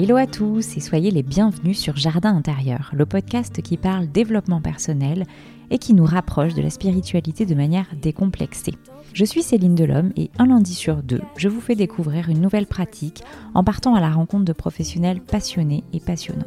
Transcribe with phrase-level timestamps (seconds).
[0.00, 4.60] Hello à tous et soyez les bienvenus sur Jardin intérieur, le podcast qui parle développement
[4.60, 5.24] personnel
[5.72, 8.76] et qui nous rapproche de la spiritualité de manière décomplexée.
[9.12, 12.68] Je suis Céline Delhomme et un lundi sur deux, je vous fais découvrir une nouvelle
[12.68, 13.24] pratique
[13.54, 16.46] en partant à la rencontre de professionnels passionnés et passionnants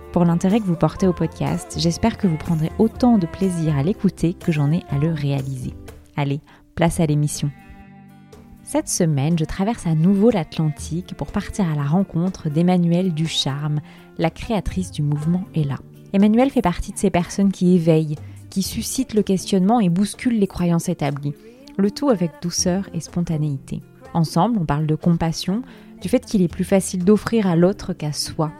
[0.11, 1.75] pour l'intérêt que vous portez au podcast.
[1.77, 5.73] J'espère que vous prendrez autant de plaisir à l'écouter que j'en ai à le réaliser.
[6.17, 6.41] Allez,
[6.75, 7.49] place à l'émission.
[8.63, 13.81] Cette semaine, je traverse à nouveau l'Atlantique pour partir à la rencontre d'Emmanuelle Ducharme,
[14.17, 15.77] la créatrice du mouvement Ella.
[16.13, 18.17] Emmanuelle fait partie de ces personnes qui éveillent,
[18.49, 21.35] qui suscitent le questionnement et bousculent les croyances établies,
[21.77, 23.81] le tout avec douceur et spontanéité.
[24.13, 25.63] Ensemble, on parle de compassion,
[26.01, 28.51] du fait qu'il est plus facile d'offrir à l'autre qu'à soi,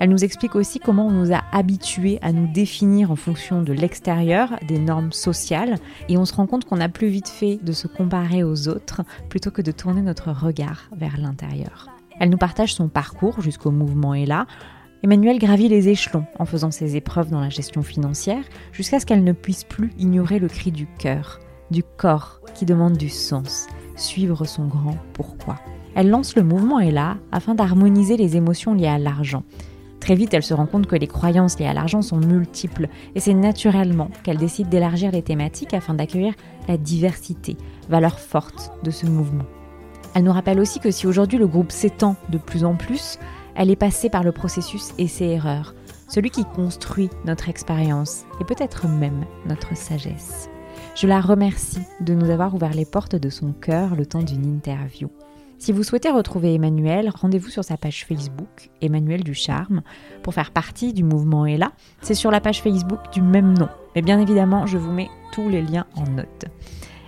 [0.00, 3.72] elle nous explique aussi comment on nous a habitués à nous définir en fonction de
[3.72, 5.76] l'extérieur, des normes sociales,
[6.08, 9.02] et on se rend compte qu'on a plus vite fait de se comparer aux autres
[9.28, 11.88] plutôt que de tourner notre regard vers l'intérieur.
[12.20, 14.46] Elle nous partage son parcours jusqu'au mouvement est là.
[15.02, 19.22] Emmanuel gravit les échelons en faisant ses épreuves dans la gestion financière jusqu'à ce qu'elle
[19.22, 21.38] ne puisse plus ignorer le cri du cœur,
[21.70, 25.56] du corps qui demande du sens, suivre son grand pourquoi.
[25.94, 29.44] Elle lance le mouvement là afin d'harmoniser les émotions liées à l'argent
[30.08, 33.20] Très vite, elle se rend compte que les croyances liées à l'argent sont multiples et
[33.20, 36.32] c'est naturellement qu'elle décide d'élargir les thématiques afin d'accueillir
[36.66, 37.58] la diversité,
[37.90, 39.44] valeur forte de ce mouvement.
[40.14, 43.18] Elle nous rappelle aussi que si aujourd'hui le groupe s'étend de plus en plus,
[43.54, 45.74] elle est passée par le processus essai-erreur,
[46.08, 50.48] celui qui construit notre expérience et peut-être même notre sagesse.
[50.94, 54.46] Je la remercie de nous avoir ouvert les portes de son cœur le temps d'une
[54.46, 55.10] interview.
[55.58, 59.82] Si vous souhaitez retrouver Emmanuel, rendez-vous sur sa page Facebook, Emmanuel du Charme,
[60.22, 61.72] pour faire partie du mouvement Ella.
[62.00, 63.68] C'est sur la page Facebook du même nom.
[63.96, 66.44] Mais bien évidemment, je vous mets tous les liens en note.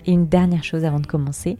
[0.04, 1.58] Et une dernière chose avant de commencer.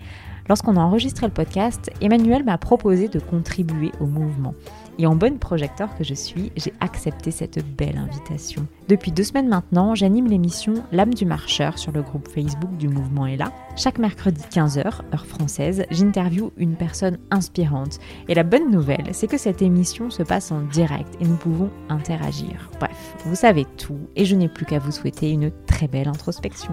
[0.48, 4.54] Lorsqu'on a enregistré le podcast, Emmanuel m'a proposé de contribuer au mouvement.
[4.98, 8.66] Et en bonne projecteur que je suis, j'ai accepté cette belle invitation.
[8.88, 13.26] Depuis deux semaines maintenant, j'anime l'émission L'âme du marcheur sur le groupe Facebook du mouvement
[13.26, 13.52] là.
[13.76, 17.98] Chaque mercredi 15h, heure française, j'interviewe une personne inspirante.
[18.28, 21.70] Et la bonne nouvelle, c'est que cette émission se passe en direct et nous pouvons
[21.88, 22.70] interagir.
[22.78, 26.72] Bref, vous savez tout et je n'ai plus qu'à vous souhaiter une très belle introspection.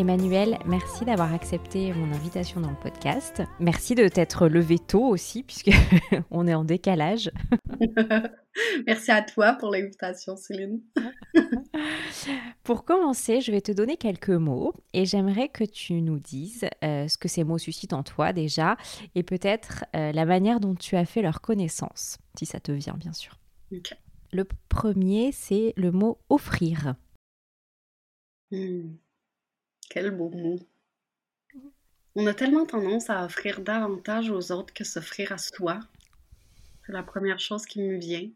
[0.00, 3.42] Emmanuel, merci d'avoir accepté mon invitation dans le podcast.
[3.58, 5.72] Merci de t'être levé tôt aussi, puisque
[6.30, 7.30] on est en décalage.
[8.86, 10.80] merci à toi pour l'invitation, Céline.
[12.62, 17.06] pour commencer, je vais te donner quelques mots et j'aimerais que tu nous dises euh,
[17.06, 18.78] ce que ces mots suscitent en toi déjà
[19.14, 22.96] et peut-être euh, la manière dont tu as fait leur connaissance, si ça te vient
[22.96, 23.38] bien sûr.
[24.32, 26.94] Le premier, c'est le mot offrir.
[28.50, 28.94] Hmm.
[29.90, 30.58] Quel beau mot.
[32.14, 35.80] On a tellement tendance à offrir davantage aux autres que s'offrir à soi.
[36.86, 38.30] C'est la première chose qui me vient.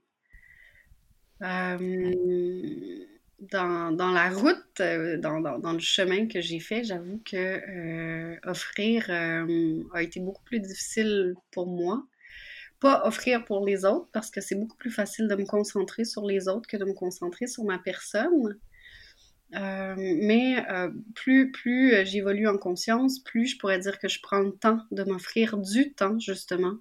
[1.43, 3.05] Euh,
[3.41, 10.03] dans, la route, euh, dans, le chemin que j'ai fait, j'avoue que euh, offrir a
[10.03, 12.05] été beaucoup plus difficile pour moi.
[12.81, 16.27] Pas offrir pour les autres, parce que c'est beaucoup plus facile de me concentrer sur
[16.27, 18.59] les autres que de me concentrer sur ma personne.
[19.55, 24.21] Euh, mais euh, plus, plus euh, j'évolue en conscience, plus je pourrais dire que je
[24.21, 26.79] prends le temps de m'offrir du temps, justement,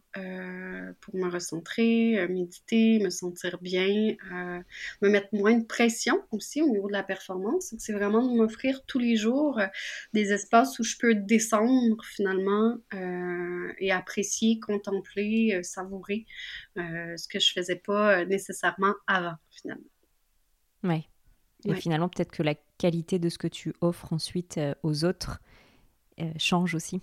[1.01, 4.15] pour me recentrer, méditer, me sentir bien,
[5.01, 7.73] me mettre moins de pression aussi au niveau de la performance.
[7.77, 9.59] C'est vraiment de m'offrir tous les jours
[10.13, 12.77] des espaces où je peux descendre finalement
[13.79, 16.25] et apprécier, contempler, savourer
[16.75, 19.83] ce que je faisais pas nécessairement avant, finalement.
[20.83, 21.07] Oui.
[21.65, 25.39] Et finalement, peut-être que la qualité de ce que tu offres ensuite euh, aux autres
[26.19, 27.01] euh, change aussi.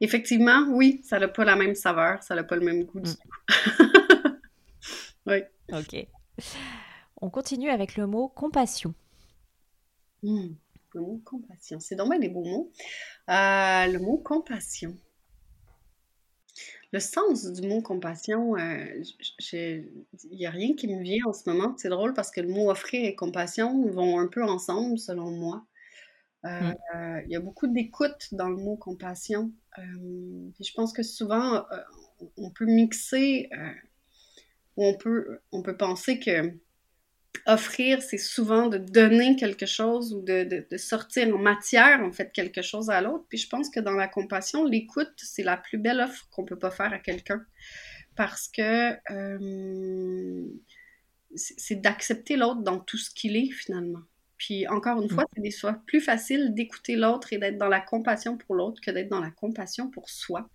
[0.00, 3.10] Effectivement, oui, ça n'a pas la même saveur, ça n'a pas le même goût du
[3.10, 3.14] mm.
[3.14, 4.30] tout.
[5.26, 5.42] oui.
[5.72, 6.06] Ok.
[7.20, 8.94] On continue avec le mot compassion.
[10.22, 10.48] Hmm.
[10.94, 11.80] Le mot compassion.
[11.80, 12.72] C'est dommage des beaux mots.
[13.28, 14.96] Euh, le mot compassion.
[16.92, 19.02] Le sens du mot compassion, euh,
[19.52, 19.90] il
[20.30, 21.74] n'y a rien qui me vient en ce moment.
[21.76, 25.66] C'est drôle parce que le mot offrir et compassion vont un peu ensemble, selon moi.
[26.46, 27.22] Euh, mm.
[27.26, 29.52] Il y a beaucoup d'écoute dans le mot compassion.
[29.76, 31.66] je pense que souvent,
[32.38, 33.50] on peut mixer,
[34.76, 36.54] ou on peut, on peut penser que
[37.46, 42.62] offrir, c'est souvent de donner quelque chose ou de, sortir en matière, en fait, quelque
[42.62, 43.24] chose à l'autre.
[43.28, 46.58] Puis je pense que dans la compassion, l'écoute, c'est la plus belle offre qu'on peut
[46.58, 47.44] pas faire à quelqu'un.
[48.16, 50.44] Parce que euh,
[51.34, 54.02] c'est d'accepter l'autre dans tout ce qu'il est, finalement.
[54.38, 57.80] Puis encore une fois, c'est des fois plus facile d'écouter l'autre et d'être dans la
[57.80, 60.48] compassion pour l'autre que d'être dans la compassion pour soi.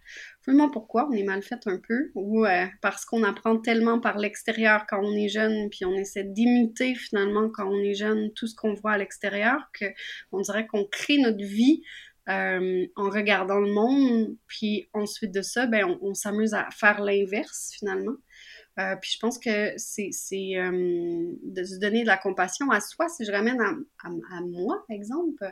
[0.48, 4.18] Vraiment pourquoi on est mal fait un peu ou euh, parce qu'on apprend tellement par
[4.18, 8.48] l'extérieur quand on est jeune, puis on essaie d'imiter finalement quand on est jeune tout
[8.48, 9.86] ce qu'on voit à l'extérieur que
[10.32, 11.84] on dirait qu'on crée notre vie
[12.30, 17.02] euh, en regardant le monde, puis ensuite de ça, ben on, on s'amuse à faire
[17.02, 18.16] l'inverse finalement.
[18.80, 20.10] Euh, puis je pense que c'est
[20.56, 23.08] euh, de se donner de la compassion à soi.
[23.08, 25.52] Si je ramène à, à, moi, exemple,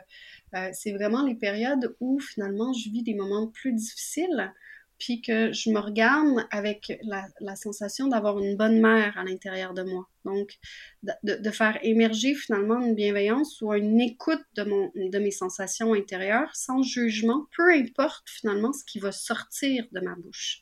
[0.54, 4.52] euh, c'est vraiment les périodes où finalement je vis des moments plus difficiles,
[4.98, 9.72] puis que je me regarde avec la, la sensation d'avoir une bonne mère à l'intérieur
[9.74, 10.08] de moi.
[10.24, 10.58] Donc,
[11.02, 15.94] de, de, faire émerger finalement une bienveillance ou une écoute de, mon, de mes sensations
[15.94, 20.60] intérieures sans jugement, peu importe finalement ce qui va sortir de ma bouche.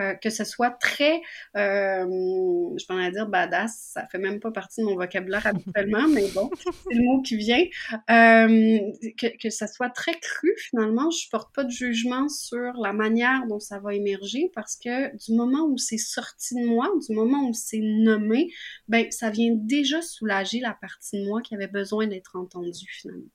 [0.00, 1.20] Euh, que ce soit très,
[1.54, 6.30] euh, je pourrais dire badass, ça fait même pas partie de mon vocabulaire habituellement, mais
[6.30, 6.48] bon,
[6.88, 7.62] c'est le mot qui vient,
[8.10, 8.78] euh,
[9.18, 13.46] que, que ça soit très cru finalement, je porte pas de jugement sur la manière
[13.46, 17.46] dont ça va émerger parce que du moment où c'est sorti de moi, du moment
[17.46, 18.50] où c'est nommé,
[18.88, 23.28] ben ça vient déjà soulager la partie de moi qui avait besoin d'être entendue finalement.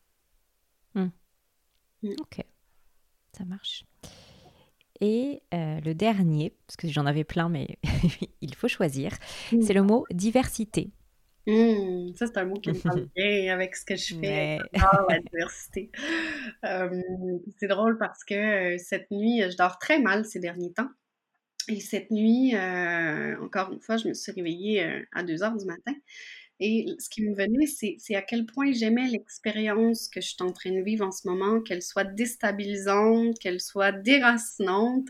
[0.96, 1.10] Hmm.
[2.02, 2.16] Hmm.
[2.20, 2.44] Ok,
[3.38, 3.86] ça marche.
[5.02, 7.78] Et euh, le dernier, parce que j'en avais plein, mais
[8.42, 9.12] il faut choisir,
[9.52, 9.62] mm.
[9.62, 10.90] c'est le mot diversité.
[11.46, 14.58] Mm, ça, c'est un mot qui me parle bien avec ce que je fais.
[14.80, 15.92] Ah, la diversité.
[16.66, 17.02] Euh,
[17.60, 20.90] c'est drôle parce que euh, cette nuit, je dors très mal ces derniers temps.
[21.70, 25.92] Et cette nuit, encore une fois, je me suis réveillée à 2 heures du matin.
[26.60, 30.52] Et ce qui me venait, c'est à quel point j'aimais l'expérience que je suis en
[30.52, 35.10] train de vivre en ce moment, qu'elle soit déstabilisante, qu'elle soit déracinante.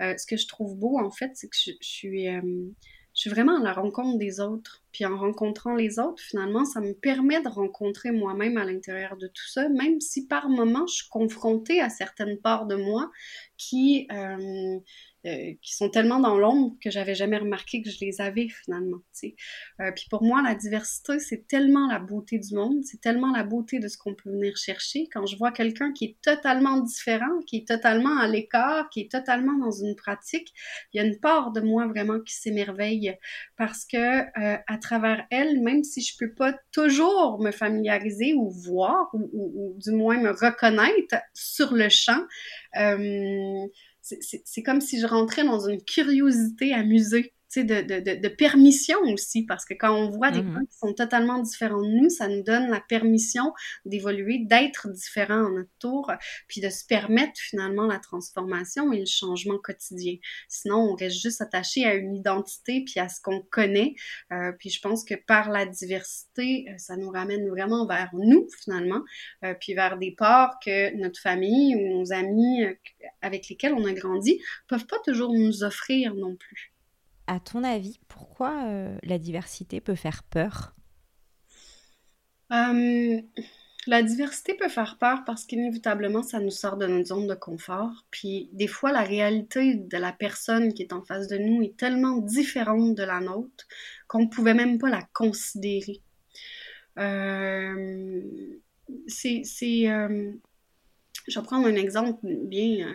[0.00, 2.40] Euh, ce que je trouve beau, en fait, c'est que je, suis, euh,
[3.14, 4.82] je suis vraiment à la rencontre des autres.
[4.90, 9.28] Puis en rencontrant les autres, finalement, ça me permet de rencontrer moi-même à l'intérieur de
[9.28, 13.10] tout ça, même si par moments, je suis confrontée à certaines parts de moi
[13.56, 14.08] qui...
[14.10, 14.80] Euh,
[15.26, 19.02] euh, qui sont tellement dans l'ombre que j'avais jamais remarqué que je les avais finalement.
[19.22, 23.44] Euh, puis pour moi, la diversité, c'est tellement la beauté du monde, c'est tellement la
[23.44, 25.08] beauté de ce qu'on peut venir chercher.
[25.12, 29.10] Quand je vois quelqu'un qui est totalement différent, qui est totalement à l'écart, qui est
[29.10, 30.54] totalement dans une pratique,
[30.94, 33.14] il y a une part de moi vraiment qui s'émerveille
[33.58, 38.48] parce que euh, à travers elle, même si je peux pas toujours me familiariser ou
[38.48, 42.24] voir ou, du moins me reconnaître sur le champ,
[44.20, 49.64] c'est comme si je rentrais dans une curiosité amusée de, de, de, permission aussi, parce
[49.64, 50.68] que quand on voit des gens mm-hmm.
[50.68, 53.52] qui sont totalement différents de nous, ça nous donne la permission
[53.84, 56.12] d'évoluer, d'être différents en notre tour,
[56.46, 60.16] puis de se permettre finalement la transformation et le changement quotidien.
[60.48, 63.94] Sinon, on reste juste attaché à une identité puis à ce qu'on connaît.
[64.32, 68.46] Euh, puis je pense que par la diversité, euh, ça nous ramène vraiment vers nous
[68.62, 69.02] finalement,
[69.44, 72.64] euh, puis vers des parts que notre famille ou nos amis
[73.22, 76.69] avec lesquels on a grandi peuvent pas toujours nous offrir non plus
[77.30, 80.74] à ton avis, pourquoi euh, la diversité peut faire peur?
[82.52, 83.20] Euh,
[83.86, 88.06] La diversité peut faire peur parce qu'inévitablement, ça nous sort de notre zone de confort.
[88.10, 91.76] Puis des fois, la réalité de la personne qui est en face de nous est
[91.76, 93.66] tellement différente de la nôtre
[94.08, 96.02] qu'on ne pouvait même pas la considérer.
[96.98, 98.20] Euh,
[101.28, 102.92] je vais prendre un exemple bien,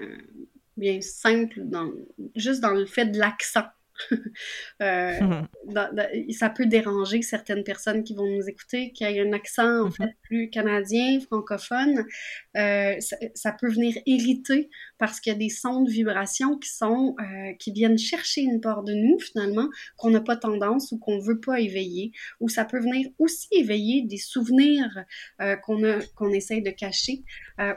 [0.78, 1.92] bien simple, dans,
[2.36, 3.66] juste dans le fait de l'accent.
[4.82, 5.42] Euh,
[6.32, 9.96] ça peut déranger certaines personnes qui vont nous écouter, qui aient un accent en mm-hmm.
[9.96, 12.06] fait plus canadien, francophone.
[12.58, 17.16] Euh, ça, peut venir irriter parce qu'il y a des sons de vibration qui sont
[17.20, 21.20] euh, qui viennent chercher une part de nous finalement qu'on n'a pas tendance ou qu'on
[21.20, 22.12] veut pas éveiller.
[22.40, 25.06] Ou ça peut venir aussi éveiller des souvenirs
[25.64, 27.24] qu'on a qu'on essaye de cacher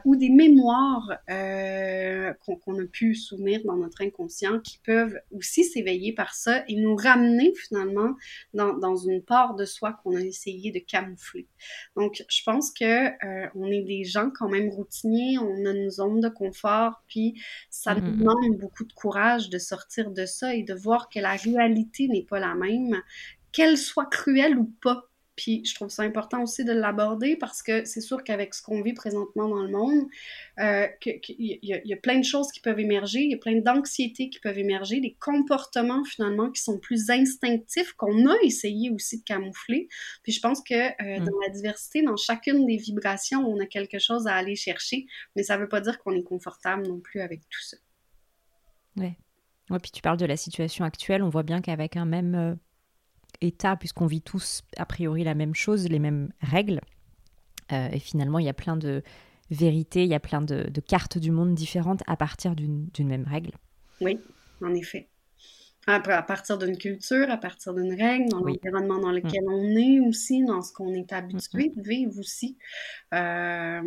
[0.04, 1.18] ou des mémoires
[2.40, 6.76] qu'on a pu souvenir dans notre inconscient qui peuvent aussi s'éveiller éveiller par ça et
[6.76, 8.14] nous ramener finalement
[8.54, 11.46] dans, dans une part de soi qu'on a essayé de camoufler.
[11.96, 15.90] Donc, je pense que euh, on est des gens quand même routiniers, on a une
[15.90, 18.18] zone de confort, puis ça nous mm-hmm.
[18.18, 22.24] demande beaucoup de courage de sortir de ça et de voir que la réalité n'est
[22.24, 23.02] pas la même,
[23.52, 25.04] qu'elle soit cruelle ou pas.
[25.38, 28.82] Puis je trouve ça important aussi de l'aborder parce que c'est sûr qu'avec ce qu'on
[28.82, 30.08] vit présentement dans le monde,
[30.58, 30.88] euh,
[31.28, 34.40] il y, a plein de choses qui peuvent émerger, il y a plein d'anxiétés qui
[34.40, 39.88] peuvent émerger, des comportements finalement qui sont plus instinctifs qu'on a essayé aussi de camoufler.
[40.24, 41.24] Puis je pense que euh, mm.
[41.24, 45.44] dans la diversité, dans chacune des vibrations, on a quelque chose à aller chercher, mais
[45.44, 47.76] ça ne veut pas dire qu'on est confortable non plus avec tout ça.
[48.96, 49.16] Ouais.
[49.70, 52.54] Ouais, puis tu parles de la situation actuelle, on voit bien qu'avec un même euh,
[53.40, 56.80] état, puisqu'on vit tous a priori la même chose, les mêmes règles.
[57.72, 59.02] Euh, et finalement, il y a plein de
[59.50, 63.24] vérités, il y a plein de, de cartes du monde différentes à partir d'une même
[63.24, 63.52] règle.
[64.00, 64.18] Oui,
[64.62, 65.08] en effet
[65.88, 69.52] à partir d'une culture, à partir d'une règle, dans l'environnement dans lequel mm.
[69.52, 72.58] on est aussi, dans ce qu'on est habitué de vivre aussi.
[73.14, 73.80] Euh,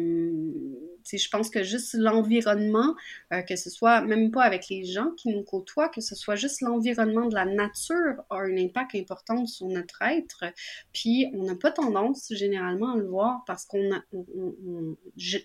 [1.11, 2.95] je pense que juste l'environnement,
[3.33, 6.35] euh, que ce soit même pas avec les gens qui nous côtoient, que ce soit
[6.35, 10.45] juste l'environnement de la nature a un impact important sur notre être.
[10.93, 14.01] Puis on n'a pas tendance généralement à le voir parce qu'on a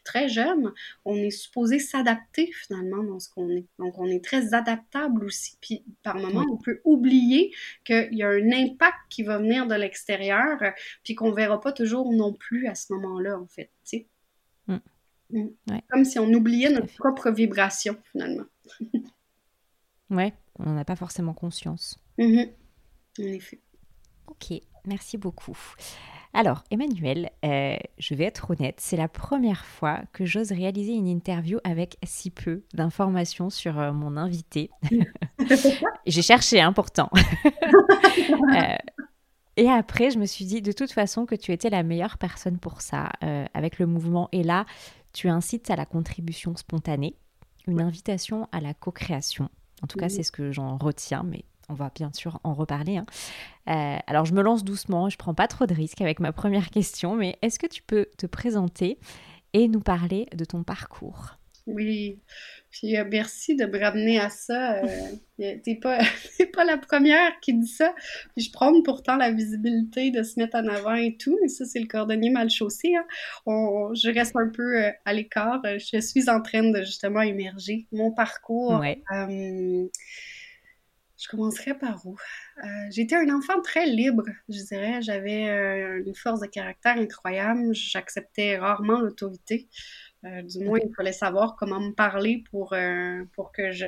[0.05, 0.73] très jeune,
[1.05, 3.67] on est supposé s'adapter finalement dans ce qu'on est.
[3.79, 5.57] Donc on est très adaptable aussi.
[5.61, 7.53] Puis par moments, on peut oublier
[7.85, 10.59] qu'il y a un impact qui va venir de l'extérieur,
[11.05, 13.71] puis qu'on verra pas toujours non plus à ce moment-là, en fait.
[14.67, 14.77] Mm.
[15.31, 15.49] Mm.
[15.89, 18.45] Comme si on oubliait notre propre vibration, finalement.
[20.11, 21.99] ouais, on n'a pas forcément conscience.
[22.19, 22.51] Mm-hmm.
[23.21, 23.61] En effet.
[24.27, 25.57] Ok, merci beaucoup.
[26.37, 31.09] Alors, Emmanuel, euh, je vais être honnête, c'est la première fois que j'ose réaliser une
[31.09, 34.69] interview avec si peu d'informations sur euh, mon invité.
[36.07, 37.11] J'ai cherché, hein, pourtant.
[38.55, 38.77] Euh,
[39.57, 42.59] et après, je me suis dit de toute façon que tu étais la meilleure personne
[42.59, 43.11] pour ça.
[43.55, 44.67] avec le mouvement Et là,
[45.13, 47.17] tu incites à la contribution spontanée,
[47.67, 49.49] une invitation à la co-création.
[49.83, 52.99] En tout cas, c'est ce que j'en retiens, mais on va bien sûr en reparler.
[52.99, 53.07] Hein.
[53.69, 56.71] Euh, alors je me lance doucement, je prends pas trop de risques avec ma première
[56.71, 58.99] question, mais est-ce que tu peux te présenter
[59.53, 61.37] et nous parler de ton parcours?
[61.67, 62.21] Oui,
[62.71, 64.85] puis euh, merci de me ramener à ça.
[64.85, 65.99] Euh, t'es pas,
[66.55, 67.93] pas la première qui dit ça.
[68.37, 71.65] Puis je prends pourtant la visibilité de se mettre en avant et tout, mais ça
[71.65, 72.95] c'est le cordonnier mal chaussé.
[72.95, 73.05] Hein.
[73.47, 75.61] je reste un peu euh, à l'écart.
[75.65, 77.87] Je suis en train de justement émerger.
[77.91, 78.79] Mon parcours.
[78.79, 79.03] Ouais.
[81.19, 82.15] Je commencerai par où?
[82.63, 85.01] Euh, j'étais un enfant très libre, je dirais.
[85.01, 87.75] J'avais euh, une force de caractère incroyable.
[87.75, 89.67] J'acceptais rarement l'autorité.
[90.25, 92.75] Euh, du moins, il fallait savoir comment me parler pour,
[93.35, 93.87] pour que je,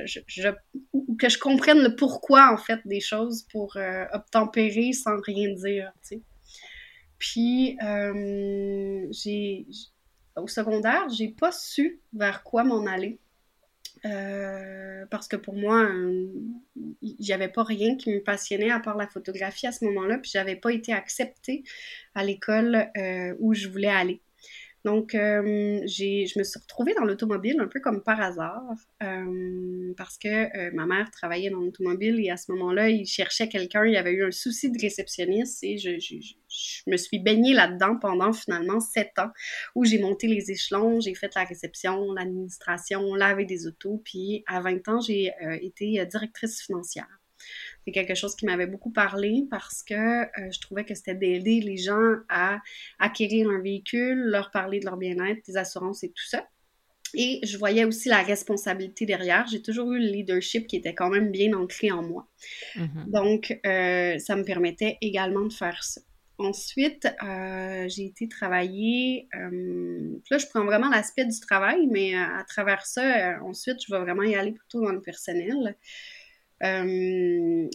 [1.19, 3.77] que je comprenne le pourquoi, en fait, des choses, pour
[4.13, 5.91] obtempérer sans rien dire.
[7.17, 7.77] Puis,
[10.35, 13.19] au secondaire, j'ai pas su vers quoi m'en aller.
[14.05, 15.89] Euh, parce que pour moi,
[17.01, 20.17] il n'y avait pas rien qui me passionnait à part la photographie à ce moment-là,
[20.17, 21.63] puis j'avais pas été acceptée
[22.15, 24.21] à l'école euh, où je voulais aller.
[24.85, 28.63] Donc, euh, je me suis retrouvée dans l'automobile un peu comme par hasard,
[29.03, 33.49] euh, parce que euh, ma mère travaillait dans l'automobile et à ce moment-là, il cherchait
[33.49, 35.97] quelqu'un, il y avait eu un souci de réceptionniste et je,
[36.87, 39.31] me suis baignée là-dedans pendant finalement sept ans,
[39.75, 44.61] où j'ai monté les échelons, j'ai fait la réception, l'administration, lavé des autos, puis à
[44.61, 47.07] 20 ans, j'ai été directrice financière.
[47.85, 51.61] C'est quelque chose qui m'avait beaucoup parlé parce que euh, je trouvais que c'était d'aider
[51.61, 52.59] les gens à
[52.99, 56.47] acquérir un véhicule, leur parler de leur bien-être, des assurances et tout ça.
[57.15, 59.47] Et je voyais aussi la responsabilité derrière.
[59.47, 62.27] J'ai toujours eu le leadership qui était quand même bien ancré en moi.
[62.75, 63.09] Mm-hmm.
[63.09, 66.01] Donc, euh, ça me permettait également de faire ça.
[66.39, 69.27] Ensuite, euh, j'ai été travailler.
[69.33, 74.23] là, je prends vraiment l'aspect du travail, mais à travers ça, ensuite, je vais vraiment
[74.23, 75.75] y aller plutôt dans le personnel.
[76.63, 77.67] Euh,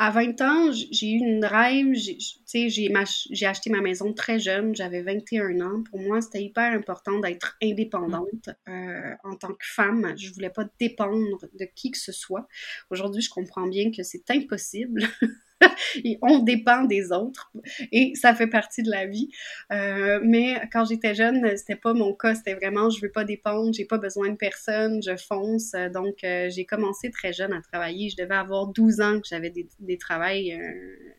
[0.00, 5.60] à 20 ans, j'ai eu une rêve, j'ai acheté ma maison très jeune, j'avais 21
[5.60, 5.82] ans.
[5.90, 10.14] Pour moi, c'était hyper important d'être indépendante euh, en tant que femme.
[10.16, 12.46] Je voulais pas dépendre de qui que ce soit.
[12.90, 15.02] Aujourd'hui, je comprends bien que c'est impossible.
[16.04, 17.52] et on dépend des autres
[17.92, 19.30] et ça fait partie de la vie.
[19.72, 23.72] Euh, mais quand j'étais jeune, c'était pas mon cas, c'était vraiment je veux pas dépendre,
[23.72, 25.72] j'ai pas besoin de personne, je fonce.
[25.92, 28.10] Donc euh, j'ai commencé très jeune à travailler.
[28.10, 31.14] Je devais avoir 12 ans que j'avais des, des travails euh,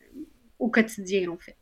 [0.58, 1.56] au quotidien en fait.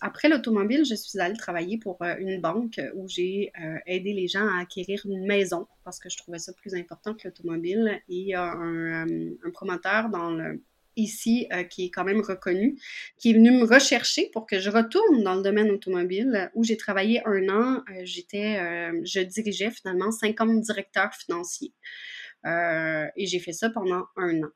[0.00, 3.52] Après l'automobile, je suis allée travailler pour une banque où j'ai
[3.86, 7.28] aidé les gens à acquérir une maison parce que je trouvais ça plus important que
[7.28, 8.02] l'automobile.
[8.10, 9.06] Et il y a un
[9.52, 10.60] promoteur dans le,
[10.96, 12.78] ici qui est quand même reconnu,
[13.18, 16.76] qui est venu me rechercher pour que je retourne dans le domaine automobile où j'ai
[16.76, 17.82] travaillé un an.
[18.02, 18.56] J'étais,
[19.04, 21.72] je dirigeais finalement 50 directeurs financiers.
[22.44, 24.50] et j'ai fait ça pendant un an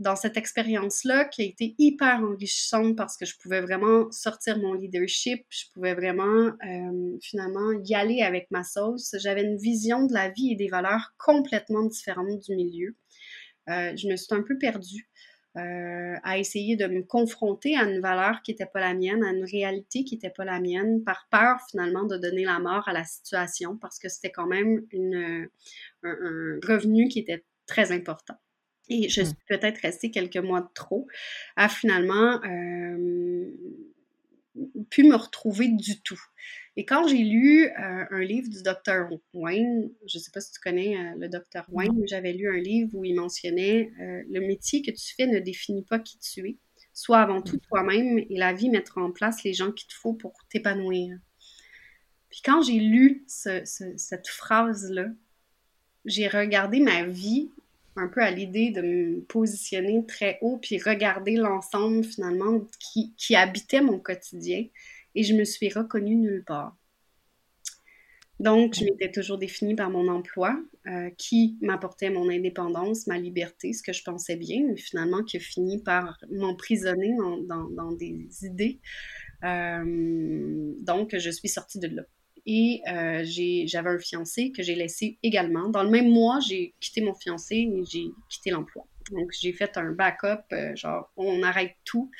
[0.00, 4.72] dans cette expérience-là qui a été hyper enrichissante parce que je pouvais vraiment sortir mon
[4.72, 9.14] leadership, je pouvais vraiment euh, finalement y aller avec ma sauce.
[9.18, 12.96] J'avais une vision de la vie et des valeurs complètement différentes du milieu.
[13.68, 15.06] Euh, je me suis un peu perdue
[15.56, 19.30] euh, à essayer de me confronter à une valeur qui n'était pas la mienne, à
[19.30, 22.92] une réalité qui n'était pas la mienne, par peur finalement de donner la mort à
[22.92, 25.48] la situation parce que c'était quand même une,
[26.04, 28.36] un revenu qui était très important.
[28.88, 29.24] Et je mmh.
[29.24, 31.06] suis peut-être restée quelques mois de trop
[31.56, 33.50] à finalement euh,
[34.90, 36.20] pu me retrouver du tout.
[36.76, 40.52] Et quand j'ai lu euh, un livre du docteur Wayne, je ne sais pas si
[40.52, 44.82] tu connais euh, le docteur Wayne, j'avais lu un livre où il mentionnait le métier
[44.82, 46.56] que tu fais ne définit pas qui tu es.
[46.92, 47.66] Sois avant tout mmh.
[47.68, 51.18] toi-même et la vie mettra en place les gens qu'il te faut pour t'épanouir.
[52.30, 55.06] Puis quand j'ai lu cette phrase-là,
[56.04, 57.50] j'ai regardé ma vie
[57.96, 63.34] un peu à l'idée de me positionner très haut puis regarder l'ensemble finalement qui, qui,
[63.34, 64.64] habitait mon quotidien
[65.14, 66.76] et je me suis reconnue nulle part.
[68.40, 73.74] Donc, je m'étais toujours définie par mon emploi euh, qui m'apportait mon indépendance, ma liberté,
[73.74, 78.26] ce que je pensais bien, mais finalement qui a fini par m'emprisonner dans, dans, des
[78.42, 78.80] idées.
[79.44, 82.02] Euh, donc, je suis sortie de là.
[82.46, 83.22] Et euh,
[83.66, 85.68] j'avais un fiancé que j'ai laissé également.
[85.68, 88.86] Dans le même mois, j'ai quitté mon fiancé et j'ai quitté l'emploi.
[89.12, 92.10] Donc, j'ai fait un backup, genre, on arrête tout,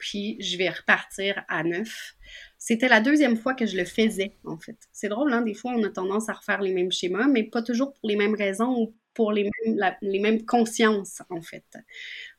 [0.00, 2.14] puis je vais repartir à neuf.
[2.58, 4.76] C'était la deuxième fois que je le faisais, en fait.
[4.92, 5.42] C'est drôle, hein?
[5.42, 8.16] Des fois, on a tendance à refaire les mêmes schémas, mais pas toujours pour les
[8.16, 11.64] mêmes raisons ou pour les mêmes, les mêmes consciences, en fait.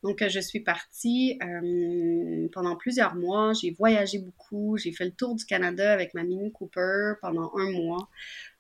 [0.04, 3.54] Donc, je suis partie euh, pendant plusieurs mois.
[3.54, 4.78] J'ai voyagé beaucoup.
[4.78, 8.10] J'ai fait le tour du Canada avec ma Mini Cooper pendant un mois.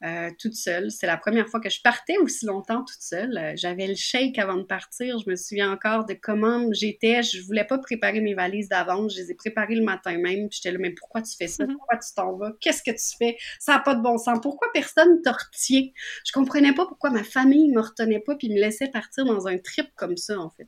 [0.04, 0.90] Euh, toute seule.
[0.90, 3.38] C'est la première fois que je partais aussi longtemps toute seule.
[3.38, 5.18] Euh, j'avais le shake avant de partir.
[5.20, 7.22] Je me souviens encore de comment j'étais.
[7.22, 9.16] Je voulais pas préparer mes valises d'avance.
[9.16, 10.48] Je les ai préparées le matin même.
[10.52, 11.66] J'étais là, mais pourquoi tu fais ça?
[11.66, 11.74] Mm-hmm.
[11.74, 12.52] Pourquoi tu t'en vas?
[12.60, 13.38] Qu'est-ce que tu fais?
[13.60, 14.40] Ça n'a pas de bon sens.
[14.42, 15.88] Pourquoi personne te retient?
[16.26, 19.58] Je comprenais pas pourquoi ma famille me retenait pas puis me laissait partir dans un
[19.60, 20.68] trip comme ça, en fait.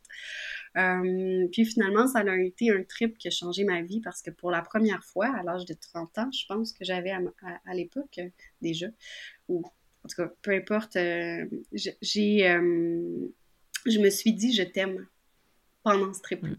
[0.78, 4.32] Euh, puis finalement, ça a été un trip qui a changé ma vie parce que
[4.32, 8.20] pour la première fois, à l'âge de 30 ans, je pense que j'avais à, l'époque
[8.20, 8.30] euh,
[8.62, 8.88] déjà,
[9.48, 9.64] ou
[10.04, 12.40] en tout cas, peu importe, euh, j'ai,
[13.86, 15.06] je me suis dit je t'aime
[15.84, 16.56] pendant ce trip mm.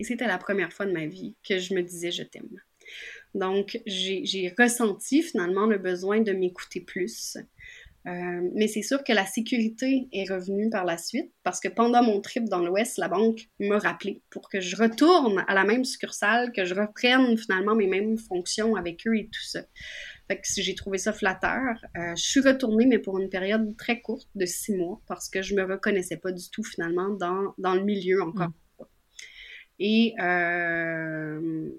[0.00, 2.60] Et c'était la première fois de ma vie que je me disais je t'aime.
[3.34, 7.36] Donc, j'ai ressenti finalement le besoin de m'écouter plus,
[8.06, 12.02] euh, mais c'est sûr que la sécurité est revenue par la suite parce que pendant
[12.02, 15.84] mon trip dans l'Ouest, la banque m'a rappelé pour que je retourne à la même
[15.84, 19.62] succursale, que je reprenne finalement mes mêmes fonctions avec eux et tout ça.
[20.28, 21.76] Fait que j'ai trouvé ça flatteur.
[21.96, 25.40] Euh, je suis retournée, mais pour une période très courte de six mois parce que
[25.40, 28.48] je me reconnaissais pas du tout finalement dans, dans le milieu encore.
[28.48, 28.84] Mm.
[29.80, 31.70] Et euh,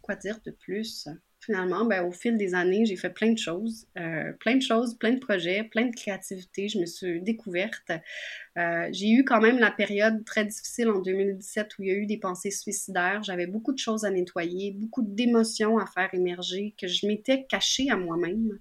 [0.00, 1.06] quoi dire de plus?
[1.40, 4.96] Finalement, ben, au fil des années, j'ai fait plein de choses, euh, plein de choses,
[4.98, 6.68] plein de projets, plein de créativité.
[6.68, 7.90] Je me suis découverte.
[8.58, 11.94] Euh, j'ai eu quand même la période très difficile en 2017 où il y a
[11.94, 13.22] eu des pensées suicidaires.
[13.22, 17.90] J'avais beaucoup de choses à nettoyer, beaucoup d'émotions à faire émerger que je m'étais cachée
[17.90, 18.58] à moi-même.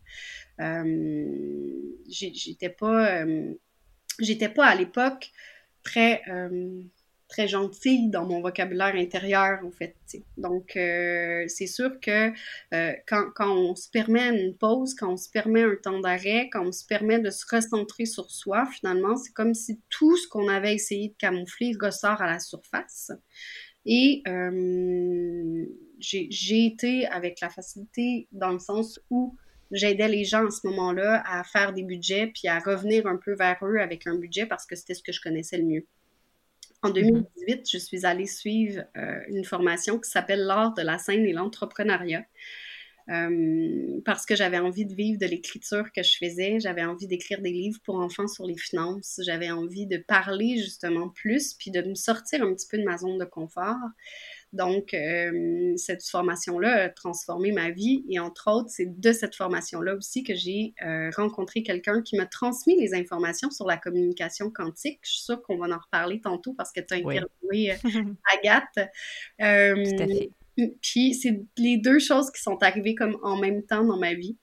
[0.61, 1.65] Euh,
[2.07, 3.25] j'étais pas,
[4.19, 5.31] j'étais pas à l'époque
[5.83, 6.21] très
[7.29, 9.95] très gentille dans mon vocabulaire intérieur, en fait.
[10.37, 12.31] Donc, euh, c'est sûr que
[12.73, 16.49] euh, quand, quand, on se permet une pause, quand on se permet un temps d'arrêt,
[16.51, 20.27] quand on se permet de se recentrer sur soi, finalement, c'est comme si tout ce
[20.27, 23.11] qu'on avait essayé de camoufler ressort à la surface.
[23.85, 25.65] Et euh,
[25.99, 29.37] j'ai été avec la facilité dans le sens où
[29.71, 33.33] j'aidais les gens à ce moment-là à faire des budgets puis à revenir un peu
[33.35, 35.85] vers eux avec un budget parce que c'était ce que je connaissais le mieux.
[36.81, 37.63] En 2018, mhm.
[37.71, 42.25] je suis allée suivre euh, une formation qui s'appelle l'art de la scène et l'entrepreneuriat.
[43.09, 47.41] Euh, parce que j'avais envie de vivre de l'écriture que je faisais, j'avais envie d'écrire
[47.41, 51.81] des livres pour enfants sur les finances, j'avais envie de parler justement plus, puis de
[51.81, 53.77] me sortir un petit peu de ma zone de confort.
[54.51, 59.95] Donc, euh, cette formation-là a transformé ma vie et entre autres, c'est de cette formation-là
[59.95, 64.99] aussi que j'ai euh, rencontré quelqu'un qui m'a transmis les informations sur la communication quantique.
[65.03, 67.75] Je suis sûre qu'on va en reparler tantôt parce que tu as interviewé euh,
[68.33, 68.89] Agathe.
[69.37, 70.31] Tout à fait.
[70.81, 74.35] Puis c'est les deux choses qui sont arrivées comme en même temps dans ma vie.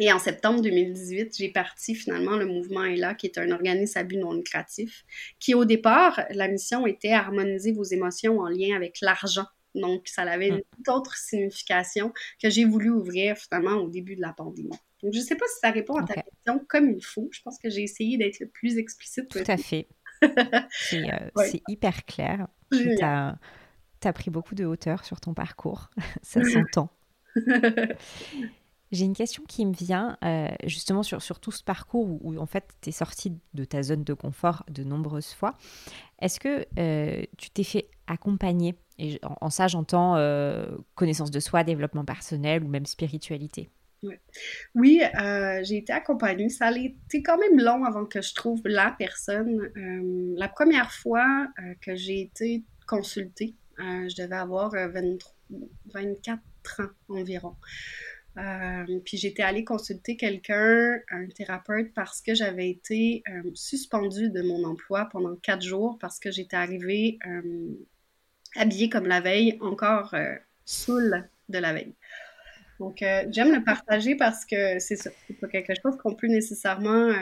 [0.00, 4.04] Et en septembre 2018, j'ai parti finalement le mouvement ELA, qui est un organisme à
[4.04, 5.04] but non lucratif,
[5.40, 9.46] qui au départ, la mission était harmoniser vos émotions en lien avec l'argent.
[9.74, 14.20] Donc, ça avait une toute autre signification que j'ai voulu ouvrir finalement au début de
[14.20, 14.70] la pandémie.
[15.02, 17.28] Donc, je ne sais pas si ça répond à ta question comme il faut.
[17.32, 19.46] Je pense que j'ai essayé d'être le plus explicite possible.
[19.46, 19.88] Tout à fait.
[20.94, 22.48] Euh, c'est hyper clair.
[22.72, 23.38] Tu as,
[24.02, 25.90] as, pris beaucoup de hauteur sur ton parcours.
[26.22, 26.90] ça s'entend.
[28.90, 32.46] J'ai une question qui me vient euh, justement sur, sur, tout ce parcours où, en
[32.46, 35.56] fait tu es sorti de ta zone de confort de nombreuses fois.
[36.20, 38.76] Est-ce que euh, tu t'es fait accompagner?
[38.98, 43.70] Et en, ça j'entends euh, connaissance de soi, développement personnel ou même spiritualité.
[44.74, 45.02] Oui,
[45.62, 46.48] j'ai été accompagnée.
[46.48, 49.70] Ça a été quand même long avant que je trouve la personne.
[50.36, 51.48] la première fois
[51.80, 55.32] que j'ai été consultée, je devais avoir 23,
[55.92, 56.40] 24
[56.80, 57.56] ans environ.
[58.38, 64.42] Euh, puis j'étais allée consulter quelqu'un, un thérapeute, parce que j'avais été euh, suspendue de
[64.42, 67.68] mon emploi pendant quatre jours parce que j'étais arrivée euh,
[68.54, 70.14] habillée comme la veille, encore
[70.64, 71.94] saoule de la veille.
[72.78, 75.10] Donc, j'aime le partager parce que c'est ça.
[75.26, 77.12] C'est pas quelque chose qu'on peut nécessairement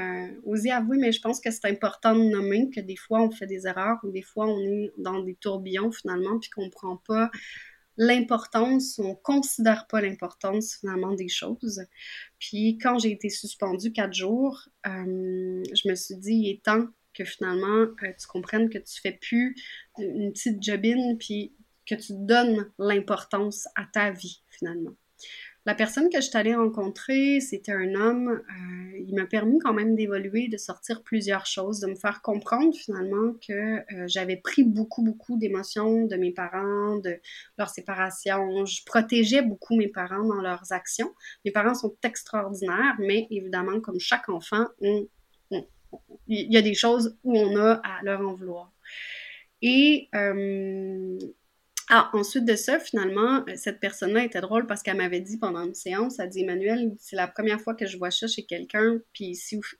[0.44, 3.46] oser avouer, mais je pense que c'est important de nommer que des fois, on fait
[3.46, 7.30] des erreurs ou des fois, on est dans des tourbillons finalement, puis qu'on prend pas
[7.96, 11.82] l'importance, on considère pas l'importance finalement des choses.
[12.38, 16.86] Puis quand j'ai été suspendue quatre jours, euh, je me suis dit, il est temps
[17.14, 19.56] que finalement euh, tu comprennes que tu fais plus
[19.98, 21.54] une petite jobine, puis
[21.86, 24.94] que tu donnes l'importance à ta vie finalement.
[25.66, 28.28] La personne que je suis allée rencontrer, c'était un homme.
[28.28, 32.72] Euh, il m'a permis quand même d'évoluer, de sortir plusieurs choses, de me faire comprendre
[32.72, 37.18] finalement que euh, j'avais pris beaucoup, beaucoup d'émotions de mes parents, de
[37.58, 38.64] leur séparation.
[38.64, 41.12] Je protégeais beaucoup mes parents dans leurs actions.
[41.44, 45.08] Mes parents sont extraordinaires, mais évidemment, comme chaque enfant, il
[46.28, 48.72] y a des choses où on a à leur en vouloir.
[49.62, 51.18] Et euh,
[51.88, 55.64] ah, ensuite de ça, finalement, euh, cette personne-là était drôle parce qu'elle m'avait dit pendant
[55.64, 58.98] une séance, elle dit Emmanuel, c'est la première fois que je vois ça chez quelqu'un,
[59.12, 59.38] puis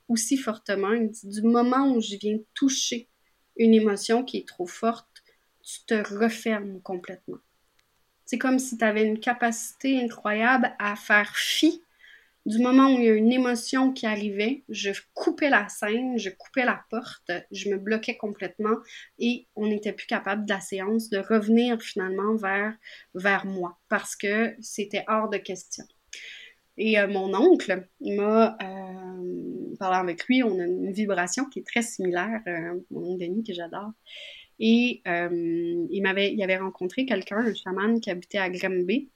[0.08, 3.08] aussi fortement, dit du moment où je viens toucher
[3.56, 5.08] une émotion qui est trop forte,
[5.62, 7.38] tu te refermes complètement.
[8.24, 11.82] C'est comme si tu avais une capacité incroyable à faire fi
[12.46, 16.30] du moment où il y a une émotion qui arrivait, je coupais la scène, je
[16.30, 18.76] coupais la porte, je me bloquais complètement
[19.18, 22.72] et on n'était plus capable de la séance de revenir finalement vers,
[23.14, 25.84] vers moi parce que c'était hors de question.
[26.78, 31.66] Et euh, mon oncle, m'a euh, parlé avec lui, on a une vibration qui est
[31.66, 33.90] très similaire, euh, mon oncle Denis que j'adore.
[34.58, 39.10] Et il m'avait, il avait rencontré quelqu'un, un chaman qui habitait à Granby,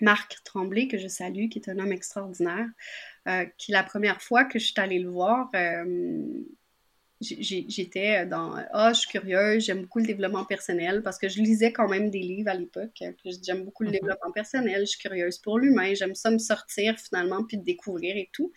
[0.00, 2.68] Marc Tremblay, que je salue, qui est un homme extraordinaire,
[3.28, 6.42] euh, qui la première fois que je suis allée le voir, euh,
[7.20, 11.72] j'étais dans Ah, je suis curieuse, j'aime beaucoup le développement personnel parce que je lisais
[11.72, 13.02] quand même des livres à l'époque.
[13.44, 13.98] J'aime beaucoup le mhm.
[13.98, 18.16] développement personnel, je suis curieuse pour l'humain, j'aime ça me sortir finalement puis de découvrir
[18.16, 18.52] et tout.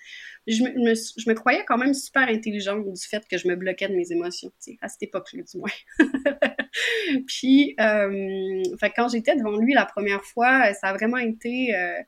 [0.48, 3.88] Je me, je me, croyais quand même super intelligente du fait que je me bloquais
[3.88, 5.70] de mes émotions, à cette époque-là du moins.
[7.28, 11.76] puis, euh, fait, quand j'étais devant lui la première fois, ça a vraiment été.
[11.76, 12.02] Euh,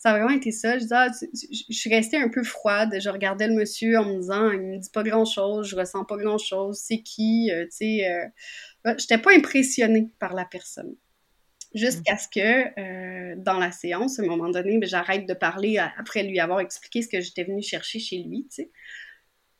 [0.00, 0.78] ça a vraiment été ça.
[0.78, 2.96] Je, ah, je, suis restée un peu froide.
[2.98, 6.06] Je regardais le monsieur en me disant, il me dit pas grand chose, je ressens
[6.06, 8.10] pas grand chose, c'est qui, euh, tu sais.
[8.10, 10.96] Euh, j'étais pas impressionnée par la personne.
[11.74, 15.76] Jusqu'à ce que, euh, dans la séance, à un moment donné, ben, j'arrête de parler
[15.76, 18.70] après lui avoir expliqué ce que j'étais venue chercher chez lui, tu sais.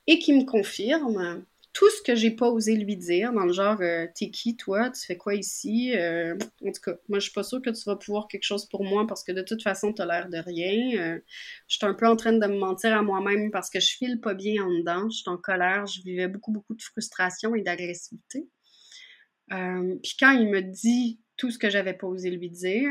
[0.07, 3.81] Et qu'il me confirme tout ce que j'ai pas osé lui dire, dans le genre
[3.81, 4.91] euh, T'es qui toi?
[4.91, 5.97] Tu fais quoi ici?
[5.97, 8.67] Euh, en tout cas, moi je suis pas sûre que tu vas pouvoir quelque chose
[8.69, 10.99] pour moi parce que de toute façon, t'as l'air de rien.
[11.01, 11.21] Euh,
[11.69, 14.21] je suis un peu en train de me mentir à moi-même parce que je file
[14.21, 15.09] pas bien en dedans.
[15.11, 18.49] Je suis en colère, je vivais beaucoup, beaucoup de frustration et d'agressivité.
[19.49, 22.91] Puis quand il me dit tout ce que j'avais pas osé lui dire,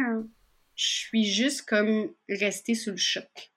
[0.75, 3.51] je suis juste comme restée sous le choc.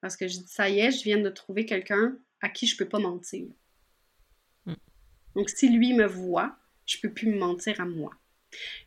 [0.00, 2.76] Parce que je dis, ça y est, je viens de trouver quelqu'un à qui je
[2.76, 3.46] peux pas mentir.
[5.34, 8.10] Donc, si lui me voit, je peux plus me mentir à moi.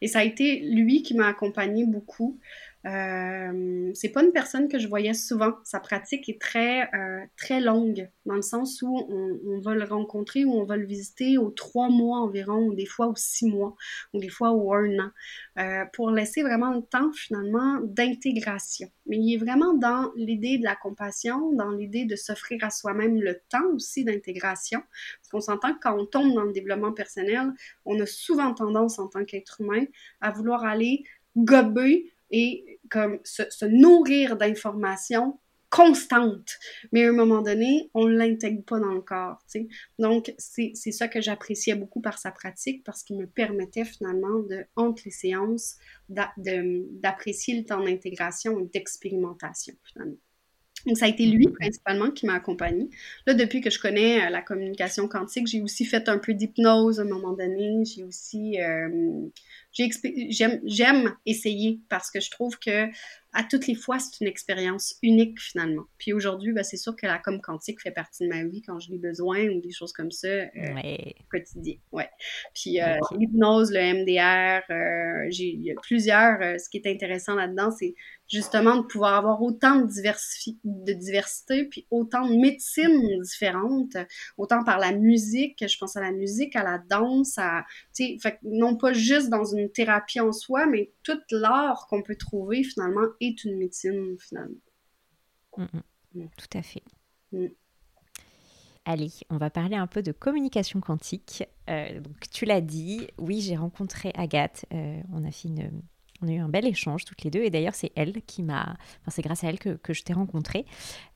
[0.01, 2.39] Et ça a été lui qui m'a accompagné beaucoup
[2.85, 5.53] euh, c'est pas une personne que je voyais souvent.
[5.63, 9.85] Sa pratique est très, euh, très longue, dans le sens où on, on, va le
[9.85, 13.47] rencontrer ou on va le visiter aux trois mois environ, ou des fois aux six
[13.47, 13.75] mois,
[14.13, 15.11] ou des fois au un an,
[15.57, 18.91] euh, pour laisser vraiment le temps finalement d'intégration.
[19.07, 23.19] Mais il est vraiment dans l'idée de la compassion, dans l'idée de s'offrir à soi-même
[23.19, 24.81] le temps aussi d'intégration.
[24.81, 27.51] Parce qu'on s'entend que quand on tombe dans le développement personnel,
[27.85, 29.85] on a souvent tendance en tant qu'être humain
[30.21, 31.03] à vouloir aller
[31.35, 35.39] gober et comme se nourrir d'informations
[35.75, 36.57] constante.
[36.93, 39.41] Mais à un moment donné, on ne l'intègre pas dans le corps.
[39.45, 39.67] sais.
[39.99, 44.41] Donc, c'est ça que j'appréciais beaucoup par sa pratique parce qu'il me permettait finalement,
[44.77, 45.75] entre les séances,
[46.07, 50.15] d'apprécier le temps d'intégration et d'expérimentation finalement.
[50.85, 52.89] Donc, ça a été lui principalement qui m'a accompagné.
[53.25, 56.99] Là, depuis que je connais euh, la communication quantique, j'ai aussi fait un peu d'hypnose
[56.99, 57.83] à un moment donné.
[57.85, 58.61] J'ai aussi.
[58.61, 59.27] Euh,
[59.73, 62.87] j'aime essayer parce que je trouve que
[63.35, 65.83] à toutes les fois, c'est une expérience unique finalement.
[65.97, 68.79] Puis aujourd'hui, ben, c'est sûr que la com quantique fait partie de ma vie quand
[68.79, 70.49] je l'ai besoin ou des choses comme ça euh,
[71.29, 71.75] quotidien.
[71.91, 72.09] Ouais.
[72.53, 76.59] Puis euh, l'hypnose, le MDR, euh, j'ai il y a plusieurs.
[76.59, 77.93] Ce qui est intéressant là-dedans, c'est
[78.27, 79.87] justement de pouvoir avoir autant de,
[80.63, 83.97] de diversité, puis autant de médecines différentes,
[84.37, 88.39] autant par la musique, je pense à la musique, à la danse, à, tu sais,
[88.43, 93.07] non pas juste dans une thérapie en soi, mais tout l'art qu'on peut trouver finalement
[93.19, 94.55] est une médecine finalement.
[95.57, 95.81] Mm, mm.
[96.15, 96.29] Mm.
[96.37, 96.83] Tout à fait.
[98.85, 101.43] Allez, on va parler un peu de communication quantique.
[101.69, 104.65] Euh, donc, tu l'as dit, oui, j'ai rencontré Agathe.
[104.73, 105.81] Euh, on a fait une,
[106.25, 107.43] on a eu un bel échange toutes les deux.
[107.43, 108.77] Et d'ailleurs, c'est elle qui m'a.
[109.01, 110.65] Enfin, c'est grâce à elle que, je t'ai rencontré.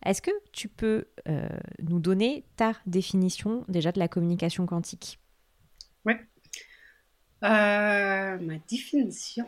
[0.05, 1.49] Est-ce que tu peux euh,
[1.81, 5.19] nous donner ta définition déjà de la communication quantique?
[6.05, 6.13] Oui.
[7.41, 8.37] ma
[8.69, 9.47] définition.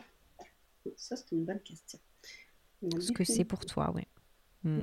[0.95, 1.99] Ça, c'est une bonne question.
[2.99, 4.03] Ce que c'est pour toi, oui.
[4.63, 4.81] Hmm.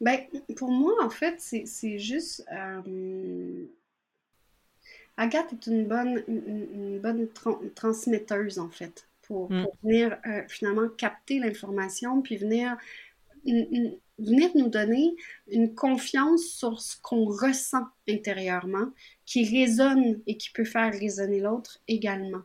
[0.00, 0.20] Ben,
[0.56, 2.44] pour moi, en fait, c'est juste.
[2.52, 3.66] Euh,
[5.16, 7.28] Agathe est une bonne, une, bonne
[7.74, 9.66] transmetteuse, en fait, pour, hmm.
[9.84, 12.76] venir euh, finalement capter l'information, puis venir,
[13.44, 15.14] venir nous donner
[15.46, 18.88] une confiance sur ce qu'on ressent intérieurement,
[19.26, 22.42] qui résonne et qui peut faire résonner l'autre également.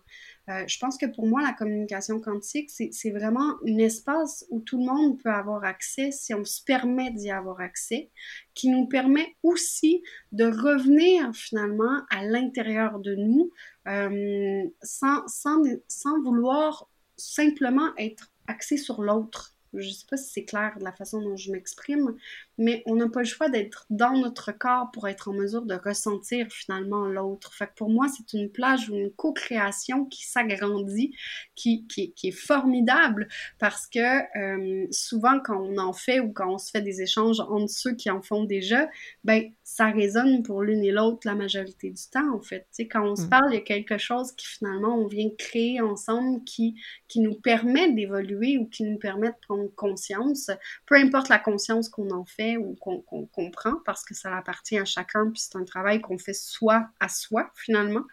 [0.49, 4.77] Euh, je pense que pour moi, la communication quantique, c'est vraiment un espace où tout
[4.77, 8.11] le monde peut avoir accès si on se permet d'y avoir accès,
[8.53, 13.51] qui nous permet aussi de revenir finalement à l'intérieur de nous
[13.87, 19.53] euh, sans, sans, sans vouloir simplement être axé sur l'autre.
[19.73, 22.15] Je ne sais pas si c'est clair de la façon dont je m'exprime,
[22.57, 25.75] mais on n'a pas le choix d'être dans notre corps pour être en mesure de
[25.75, 27.53] ressentir finalement l'autre.
[27.53, 31.13] Fait que pour moi, c'est une plage ou une co-création qui s'agrandit,
[31.55, 33.27] qui, qui, qui, est formidable
[33.59, 33.99] parce que
[34.37, 37.95] euh, souvent quand on en fait ou quand on se fait des échanges entre ceux
[37.95, 38.89] qui en font déjà,
[39.23, 42.61] ben ça résonne pour l'une et l'autre la majorité du temps en fait.
[42.61, 43.29] Tu sais, quand on se mm.
[43.29, 46.75] parle, il y a quelque chose qui finalement on vient créer ensemble qui,
[47.07, 50.49] qui nous permet d'évoluer ou qui nous permet de prendre conscience,
[50.85, 54.85] peu importe la conscience qu'on en fait ou qu'on comprend parce que ça appartient à
[54.85, 58.03] chacun, puis c'est un travail qu'on fait soi à soi finalement.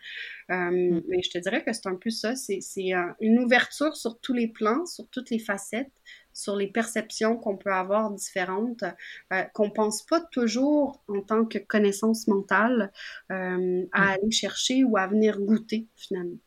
[0.50, 1.02] Euh, mm.
[1.08, 2.60] Mais je te dirais que c'est un peu ça, c'est
[2.94, 5.92] euh, une ouverture sur tous les plans, sur toutes les facettes,
[6.32, 8.84] sur les perceptions qu'on peut avoir différentes,
[9.32, 12.92] euh, qu'on pense pas toujours en tant que connaissance mentale
[13.28, 13.88] à mm.
[13.92, 16.38] aller chercher ou à venir goûter finalement.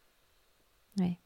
[0.97, 1.17] Oui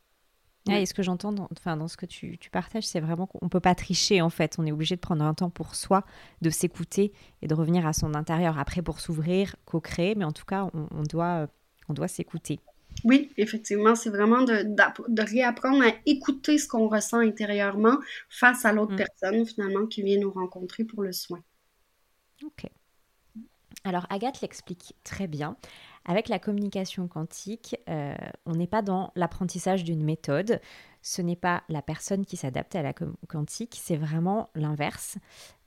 [0.67, 3.49] et ce que j'entends dans, enfin, dans ce que tu, partages, c'est vraiment qu'on ne
[3.49, 4.57] peut pas tricher en fait.
[4.59, 6.05] On est obligé de prendre un temps pour soi,
[6.41, 8.59] de s'écouter et de revenir à son intérieur.
[8.59, 11.47] Après, pour s'ouvrir, co-créer, mais en tout cas, on, doit,
[11.87, 12.59] on doit s'écouter.
[13.03, 17.97] Oui, effectivement, c'est vraiment de, de, réapprendre à écouter ce qu'on ressent intérieurement
[18.29, 18.97] face à l'autre mm.
[18.97, 21.41] personne finalement qui vient nous rencontrer pour le soin.
[22.43, 22.65] Ok.
[23.83, 25.55] Alors Agathe l'explique très bien.
[26.09, 28.15] Avec la communication quantique, euh,
[28.47, 30.59] on n'est pas dans l'apprentissage d'une méthode.
[31.03, 32.93] Ce n'est pas la personne qui s'adapte à la
[33.27, 35.19] quantique, c'est vraiment l'inverse.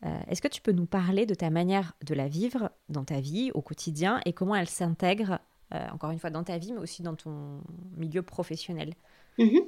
[0.04, 3.20] Euh, est-ce que tu peux nous parler de ta manière de la vivre dans ta
[3.20, 5.38] vie, au quotidien, et comment elle s'intègre,
[5.74, 7.60] euh, encore une fois, dans ta vie, mais aussi dans ton
[7.96, 8.94] milieu professionnel?
[9.38, 9.64] Mm-hmm.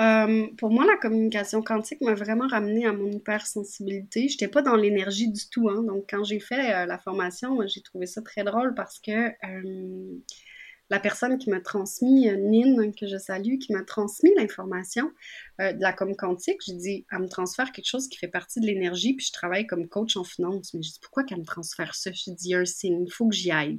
[0.00, 4.28] Euh, pour moi, la communication quantique m'a vraiment ramené à mon hypersensibilité.
[4.28, 5.68] Je n'étais pas dans l'énergie du tout.
[5.68, 5.82] Hein.
[5.82, 10.18] Donc, quand j'ai fait euh, la formation, j'ai trouvé ça très drôle parce que euh,
[10.88, 15.12] la personne qui m'a transmis, Nine, que je salue, qui m'a transmis l'information
[15.60, 18.66] de la com quantique, j'ai dit, elle me transfère quelque chose qui fait partie de
[18.66, 20.74] l'énergie, puis je travaille comme coach en finance.
[20.74, 22.10] Mais je dis, pourquoi qu'elle me transfère ça?
[22.10, 23.78] Je dis, un signe, il faut que j'y aille.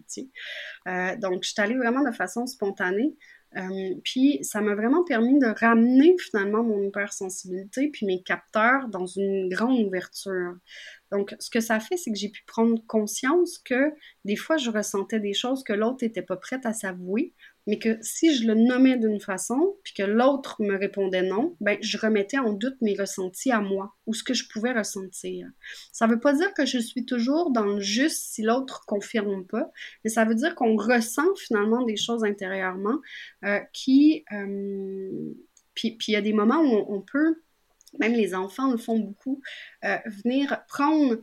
[1.20, 3.14] donc, je suis allée vraiment de façon spontanée.
[3.58, 9.06] Euh, puis ça m'a vraiment permis de ramener finalement mon hypersensibilité puis mes capteurs dans
[9.06, 10.56] une grande ouverture.
[11.12, 13.92] Donc ce que ça fait, c'est que j'ai pu prendre conscience que
[14.24, 17.34] des fois je ressentais des choses que l'autre n'était pas prête à s'avouer,
[17.68, 21.78] mais que si je le nommais d'une façon, puis que l'autre me répondait non, ben
[21.82, 25.48] je remettais en doute mes ressentis à moi ou ce que je pouvais ressentir.
[25.92, 29.72] Ça veut pas dire que je suis toujours dans le juste si l'autre confirme pas,
[30.04, 33.00] mais ça veut dire qu'on ressent finalement des choses intérieurement
[33.46, 35.34] euh, qui euh,
[35.74, 37.42] puis il y a des moments où on, peut,
[38.00, 39.42] même les enfants le font beaucoup,
[39.86, 41.18] euh, venir prendre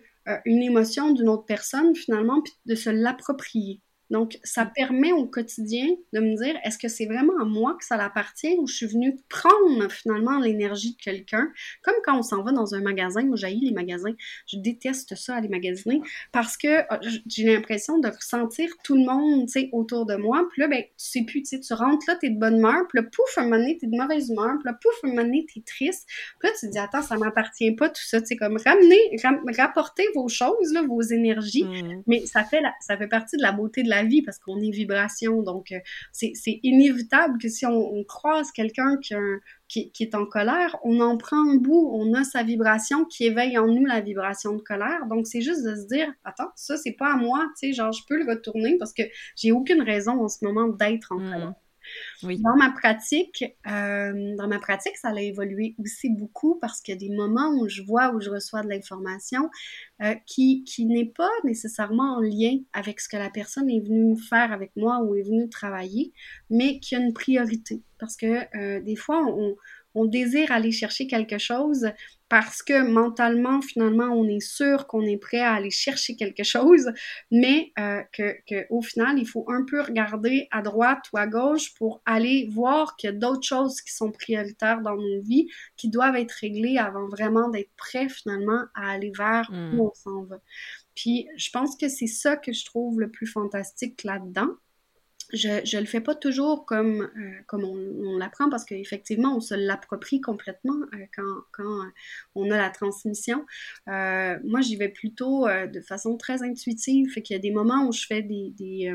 [0.44, 3.80] une émotion d'une autre personne finalement, puis de se l'approprier.
[4.10, 7.84] Donc, ça permet au quotidien de me dire, est-ce que c'est vraiment à moi que
[7.84, 11.50] ça appartient ou je suis venue prendre finalement l'énergie de quelqu'un?
[11.82, 14.14] Comme quand on s'en va dans un magasin, moi j'haïs les magasins,
[14.46, 16.00] je déteste ça aller magasiner
[16.32, 20.46] parce que ah, j'ai l'impression de ressentir tout le monde, tu sais, autour de moi.
[20.52, 22.86] Puis là, ben, tu sais plus, tu sais, tu rentres là, t'es de bonne humeur,
[22.88, 25.22] puis là, pouf, un moment donné, t'es de mauvaise humeur, puis là, pouf, un moment
[25.22, 26.06] donné, t'es triste.
[26.38, 29.16] Puis là, tu te dis, attends, ça m'appartient pas tout ça, tu sais, comme ramener,
[29.56, 32.02] rapporter vos choses, là, vos énergies, mmh.
[32.06, 34.70] mais ça fait, ça fait partie de la beauté de la vie parce qu'on est
[34.70, 35.42] vibration.
[35.42, 35.78] Donc, euh,
[36.12, 38.96] c'est inévitable que si on, croise quelqu'un
[39.68, 43.24] qui, qui, est en colère, on en prend un bout, on a sa vibration qui
[43.24, 45.06] éveille en nous la vibration de colère.
[45.08, 47.92] Donc, c'est juste de se dire, attends, ça, c'est pas à moi, tu sais, genre,
[47.92, 49.02] je peux le retourner parce que
[49.36, 51.54] j'ai aucune raison en ce moment d'être en mmh.
[52.22, 56.96] Dans ma pratique, euh, dans ma pratique, ça a évolué aussi beaucoup parce qu'il y
[56.96, 59.50] a des moments où je vois, où je reçois de l'information
[60.02, 64.18] euh, qui, qui n'est pas nécessairement en lien avec ce que la personne est venue
[64.18, 66.12] faire avec moi ou est venue travailler,
[66.50, 67.82] mais qui a une priorité.
[67.98, 69.24] Parce que euh, des fois,
[69.94, 71.88] on désire aller chercher quelque chose
[72.28, 76.90] parce que mentalement, finalement, on est sûr qu'on est prêt à aller chercher quelque chose,
[77.30, 81.26] mais euh, que, que, au final, il faut un peu regarder à droite ou à
[81.26, 85.48] gauche pour aller voir qu'il y a d'autres choses qui sont prioritaires dans nos vies,
[85.76, 89.80] qui doivent être réglées avant vraiment d'être prêt finalement à aller vers où hmm.
[89.80, 90.36] on s'en va.
[90.94, 94.56] Puis, je pense que c'est ça que je trouve le plus fantastique là-dedans
[95.32, 99.54] je ne le fais pas toujours comme, euh, comme on, l'apprend parce qu'effectivement, on se
[99.54, 101.90] l'approprie complètement euh, quand, quand euh,
[102.34, 103.44] on a la transmission.
[103.86, 107.10] moi, j'y vais plutôt de façon très intuitive.
[107.12, 108.92] Fait qu'il y a des moments où je fais des, des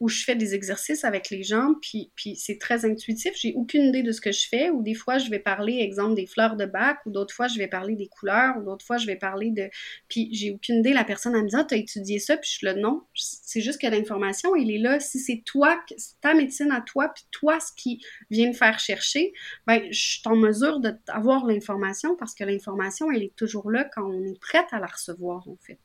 [0.00, 3.32] où je fais des exercices avec les gens, puis, puis c'est très intuitif.
[3.36, 6.14] J'ai aucune idée de ce que je fais, ou des fois, je vais parler, exemple,
[6.14, 8.96] des fleurs de bac, ou d'autres fois, je vais parler des couleurs, ou d'autres fois,
[8.96, 9.68] je vais parler de...
[10.08, 12.56] Puis j'ai aucune idée, la personne, elle me dit «Ah, t'as étudié ça?» Puis je
[12.56, 15.00] suis là «Non, c'est juste que l'information, elle est là.
[15.00, 15.78] Si c'est toi,
[16.22, 19.32] ta médecine à toi, puis toi, ce qui vient me faire chercher,
[19.66, 24.10] ben je suis en mesure d'avoir l'information, parce que l'information, elle est toujours là quand
[24.10, 25.80] on est prête à la recevoir, en fait.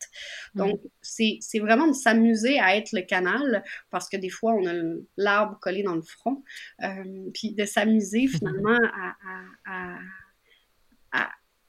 [0.53, 4.73] Donc, c'est vraiment de s'amuser à être le canal, parce que des fois, on a
[5.17, 6.43] l'arbre collé dans le front,
[6.83, 8.77] euh, puis de s'amuser finalement
[9.65, 9.97] à,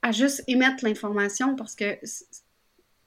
[0.03, 1.99] à, juste émettre l'information parce que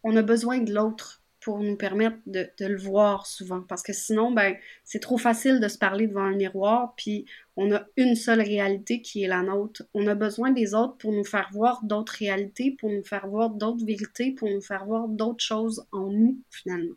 [0.03, 3.61] on a besoin de l'autre pour nous permettre de, le voir souvent.
[3.61, 7.25] Parce que sinon, ben, c'est trop facile de se parler devant un miroir, puis
[7.55, 9.83] on a une seule réalité qui est la nôtre.
[9.93, 13.51] On a besoin des autres pour nous faire voir d'autres réalités, pour nous faire voir
[13.51, 16.95] d'autres vérités, pour nous faire voir d'autres choses en nous, finalement.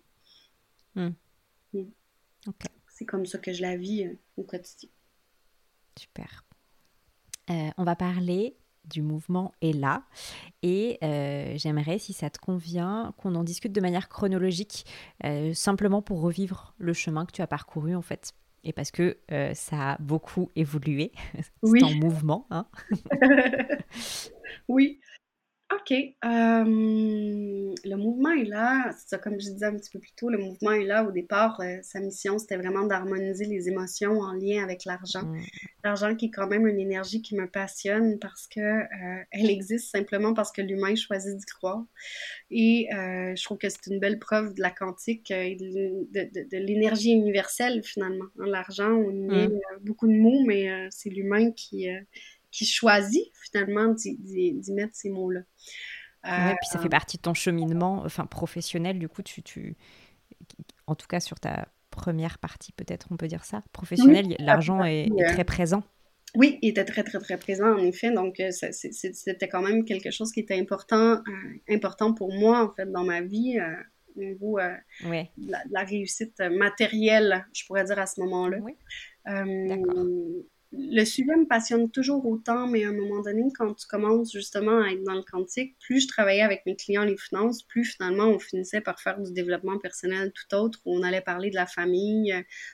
[2.89, 4.89] C'est comme ça que je la vis euh, au quotidien.
[5.99, 6.45] Super.
[7.51, 10.05] Euh, on va parler du mouvement est là.
[10.63, 14.85] Et euh, j'aimerais, si ça te convient, qu'on en discute de manière chronologique,
[15.55, 18.33] simplement pour revivre le chemin que tu as parcouru en fait.
[18.65, 19.19] Et parce que
[19.55, 21.13] ça a beaucoup évolué.
[21.63, 22.47] C'est en mouvement.
[22.51, 22.67] Hein
[24.69, 25.01] oui.
[25.75, 25.93] OK.
[25.93, 26.65] Euh,
[27.85, 28.93] le mouvement est là.
[29.07, 31.05] Ça, comme je disais un petit peu plus tôt, le mouvement est là.
[31.05, 35.23] Au départ, euh, sa mission, c'était vraiment d'harmoniser les émotions en lien avec l'argent.
[35.23, 35.41] Mm.
[35.85, 39.91] L'argent qui est quand même une énergie qui me passionne parce que euh, elle existe
[39.91, 41.85] simplement parce que l'humain choisit d'y croire.
[42.51, 47.83] Et je trouve que c'est une belle preuve de la quantique et de, l'énergie universelle,
[47.83, 48.27] finalement.
[48.37, 49.61] L'argent, on y met mm.
[49.81, 51.89] beaucoup de mots, mais c'est l'humain qui
[52.53, 55.41] qui choisit finalement d'y mettre ces mots-là.
[56.25, 59.77] Euh, puis ça fait partie de ton cheminement enfin, professionnel, du coup, tu, tu...
[60.87, 65.11] en tout cas sur ta première partie, peut-être on peut dire ça, professionnel, l'argent est,
[65.33, 65.83] très présent.
[66.35, 68.11] Oui, il était très, très, très présent, en effet.
[68.11, 71.21] Donc, euh, c'était quand même quelque chose qui était important, euh,
[71.69, 73.59] important pour moi, en fait, dans ma vie,
[74.17, 78.59] au niveau de, la, réussite matérielle, je pourrais dire, à ce moment-là.
[78.63, 78.77] Oui.
[79.27, 80.07] D'accord
[80.73, 84.81] le sujet me passionne toujours autant, mais à un moment donné, quand tu commences justement
[84.83, 88.29] à être dans le quantique, plus je travaillais avec mes clients les finances, plus finalement
[88.29, 91.67] on finissait par faire du développement personnel tout autre, où on allait parler de la
[91.67, 92.33] famille,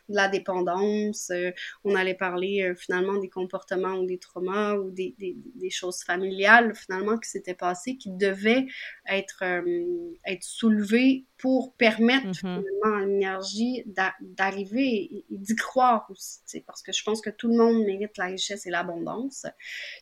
[0.08, 1.50] de la dépendance, euh,
[1.84, 6.02] on allait parler euh, finalement des comportements ou des traumas ou des, des, des choses
[6.04, 8.66] familiales finalement qui s'étaient passées, qui devaient
[9.09, 12.35] être, euh, être soulevées pour permettre mm-hmm.
[12.35, 13.85] finalement à l'énergie
[14.21, 18.27] d'arriver et, d'y croire aussi, parce que je pense que tout le monde mérite la
[18.27, 19.46] richesse et l'abondance.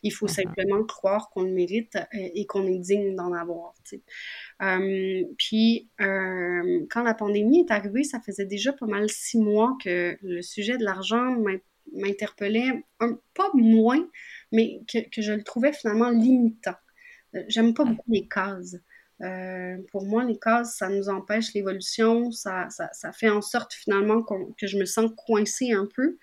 [0.03, 0.43] Il faut mm-hmm.
[0.43, 3.73] simplement croire qu'on le mérite euh, et, qu'on est digne d'en avoir.
[4.63, 9.77] Euh, puis, euh, quand la pandémie est arrivée, ça faisait déjà pas mal six mois
[9.83, 11.37] que le sujet de l'argent
[11.93, 14.09] m'interpellait pas moins,
[14.51, 16.75] mais que, je le trouvais finalement limitant.
[17.47, 18.77] J'aime pas beaucoup les cases.
[19.21, 24.21] Euh, pour moi, les cases, ça nous empêche l'évolution, ça, ça, fait en sorte finalement
[24.21, 26.17] que je me sens coincée un peu.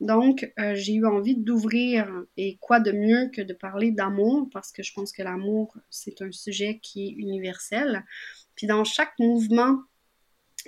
[0.00, 4.72] Donc, euh, j'ai eu envie d'ouvrir, et quoi de mieux que de parler d'amour, parce
[4.72, 8.04] que je pense que l'amour, c'est un sujet qui est universel.
[8.56, 9.78] Puis dans chaque mouvement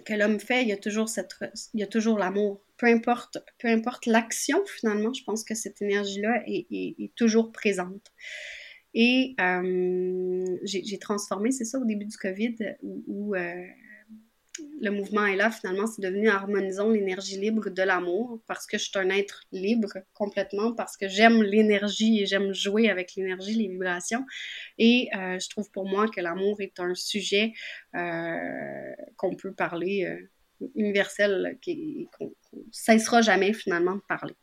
[0.04, 1.34] que l'homme fait, il y a toujours cette,
[1.74, 2.62] il y a toujours l'amour.
[2.76, 8.12] Peu importe, peu importe l'action, finalement, je pense que cette énergie-là est, toujours présente.
[8.94, 13.64] Et euh, j'ai transformé, c'est ça, au début du COVID, où, euh,
[14.80, 18.84] le mouvement est là, finalement, c'est devenu harmonisons l'énergie libre de l'amour parce que je
[18.84, 23.68] suis un être libre complètement, parce que j'aime l'énergie et j'aime jouer avec l'énergie, les
[23.68, 24.24] vibrations.
[24.78, 27.52] Et euh, je trouve pour moi que l'amour est un sujet
[27.94, 31.58] euh, qu'on peut parler euh, universel,
[32.18, 34.34] qu'on ne cessera jamais finalement de parler.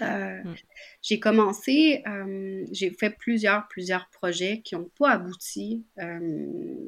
[0.00, 0.54] Mm.
[1.02, 2.02] J'ai commencé,
[2.72, 5.84] j'ai fait plusieurs, plusieurs projets qui n'ont pas abouti,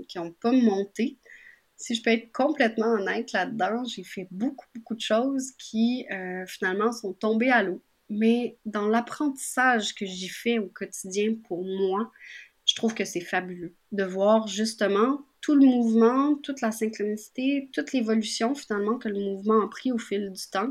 [0.09, 1.19] qui n'ont pas monté
[1.77, 6.47] si je peux être complètement honnête là-dedans, j'ai fait beaucoup, beaucoup de choses qui euh,
[6.47, 7.83] finalement sont tombées à l'eau.
[8.11, 12.11] Mais dans l'apprentissage que j'y fais au quotidien pour moi,
[12.75, 17.93] je trouve que c'est fabuleux de voir justement tout le mouvement, toute la synchronicité, toute
[17.93, 20.71] l'évolution finalement que le mouvement a pris au fil du temps.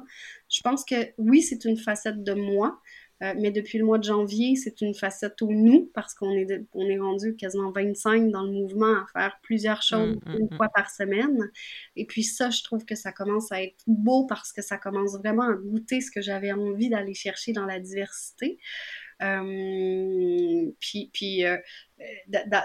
[0.49, 2.81] Je pense que oui, c'est une facette de moi,
[3.21, 6.65] euh, mais depuis le mois de janvier, c'est une facette au nous parce qu'on est,
[6.73, 10.47] on est rendu quasiment 25 dans le mouvement à faire plusieurs mmh, choses mmh, une
[10.51, 10.57] mmh.
[10.57, 11.51] fois par semaine.
[11.95, 15.15] Et puis ça, je trouve que ça commence à être beau parce que ça commence
[15.19, 18.59] vraiment à goûter ce que j'avais envie d'aller chercher dans la diversité.
[19.23, 21.57] Euh, puis, puis euh,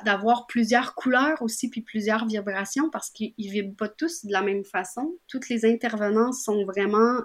[0.05, 4.65] d'avoir plusieurs couleurs aussi, puis plusieurs vibrations, parce qu'ils vibrent pas tous de la même
[4.65, 5.17] façon.
[5.29, 7.21] Toutes les intervenants sont vraiment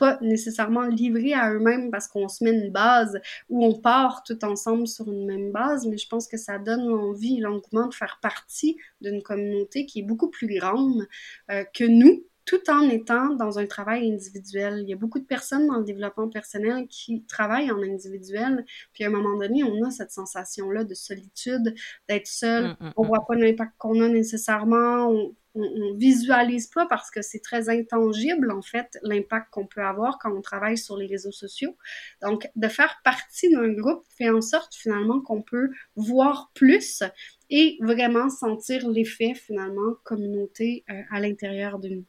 [0.00, 3.20] pas nécessairement livrés à eux-mêmes parce qu'on se met une base
[3.50, 6.88] où on part tout ensemble sur une même base, mais je pense que ça donne
[6.88, 11.06] l'envie l'engouement de faire partie d'une communauté qui est beaucoup plus grande
[11.50, 14.80] euh, que nous, tout en étant dans un travail individuel.
[14.82, 19.04] Il y a beaucoup de personnes dans le développement personnel qui travaillent en individuel, puis
[19.04, 21.74] à un moment donné, on a cette sensation-là de solitude,
[22.08, 22.76] d'être seul.
[22.80, 23.06] On mmh, on mmh.
[23.06, 25.08] voit pas l'impact qu'on a nécessairement.
[25.08, 30.18] On, on, visualise pas parce que c'est très intangible, en fait, l'impact qu'on peut avoir
[30.18, 31.76] quand on travaille sur les réseaux sociaux.
[32.22, 37.02] Donc, de faire partie d'un groupe fait en sorte finalement qu'on peut voir plus
[37.50, 42.04] et vraiment sentir l'effet finalement communauté euh, à l'intérieur de nous.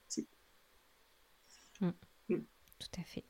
[1.82, 1.89] Mmh.
[2.30, 2.38] Mmh.
[2.80, 3.24] Tout à fait.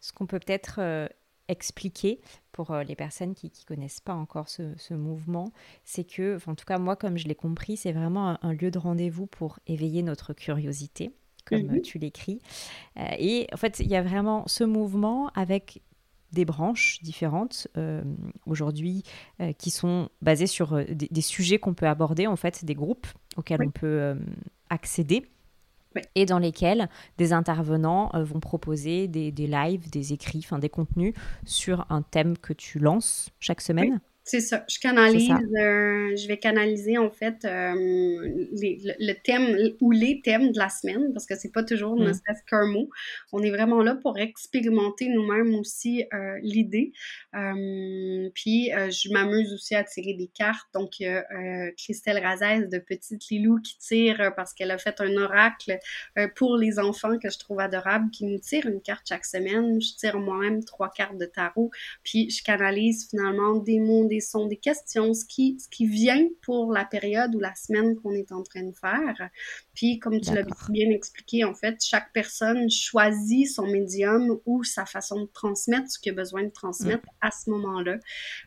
[0.00, 1.06] Ce qu'on peut peut-être euh,
[1.48, 2.20] expliquer
[2.52, 5.52] pour euh, les personnes qui ne connaissent pas encore ce, mouvement,
[5.84, 8.78] c'est que, en tout cas moi comme je l'ai compris, c'est vraiment un, lieu de
[8.78, 11.10] rendez-vous pour éveiller notre curiosité,
[11.44, 11.82] comme mhm.
[11.82, 12.40] tu l'écris.
[12.98, 15.82] Euh, et en fait, il y a vraiment ce mouvement avec
[16.32, 18.02] des branches différentes euh,
[18.44, 19.02] aujourd'hui
[19.56, 23.06] qui sont basées sur des, sujets qu'on peut aborder, en fait, des groupes
[23.38, 24.14] auxquels on peut
[24.68, 25.24] accéder
[26.14, 30.68] et dans lesquels des intervenants euh, vont proposer des, des lives, des écrits, enfin des
[30.68, 34.00] contenus sur un thème que tu lances chaque semaine.
[34.28, 34.62] C'est ça.
[34.68, 40.58] Je canalise, euh, je vais canaliser en fait euh, le, thème ou les thèmes de
[40.58, 42.12] la semaine parce que c'est pas toujours ne mm.
[42.12, 42.90] serait-ce qu'un mot.
[43.32, 46.92] On est vraiment là pour expérimenter nous-mêmes aussi euh, l'idée.
[47.32, 50.68] puis je m'amuse aussi à tirer des cartes.
[50.74, 55.00] Donc il y a Christelle Razès de Petite Lilou qui tire parce qu'elle a fait
[55.00, 55.78] un oracle
[56.36, 59.80] pour les enfants que je trouve adorable, qui nous tire une carte chaque semaine.
[59.80, 61.70] Je tire moi-même trois cartes de tarot.
[62.04, 66.26] Puis je canalise finalement des mots, des sont des questions, ce qui, ce qui vient
[66.42, 69.30] pour la période ou la semaine qu'on est en train de faire.
[69.74, 74.86] Puis, comme tu l'as bien expliqué, en fait, chaque personne choisit son médium ou sa
[74.86, 77.26] façon de transmettre ce qu'il a besoin de transmettre mm.
[77.26, 77.98] à ce moment-là.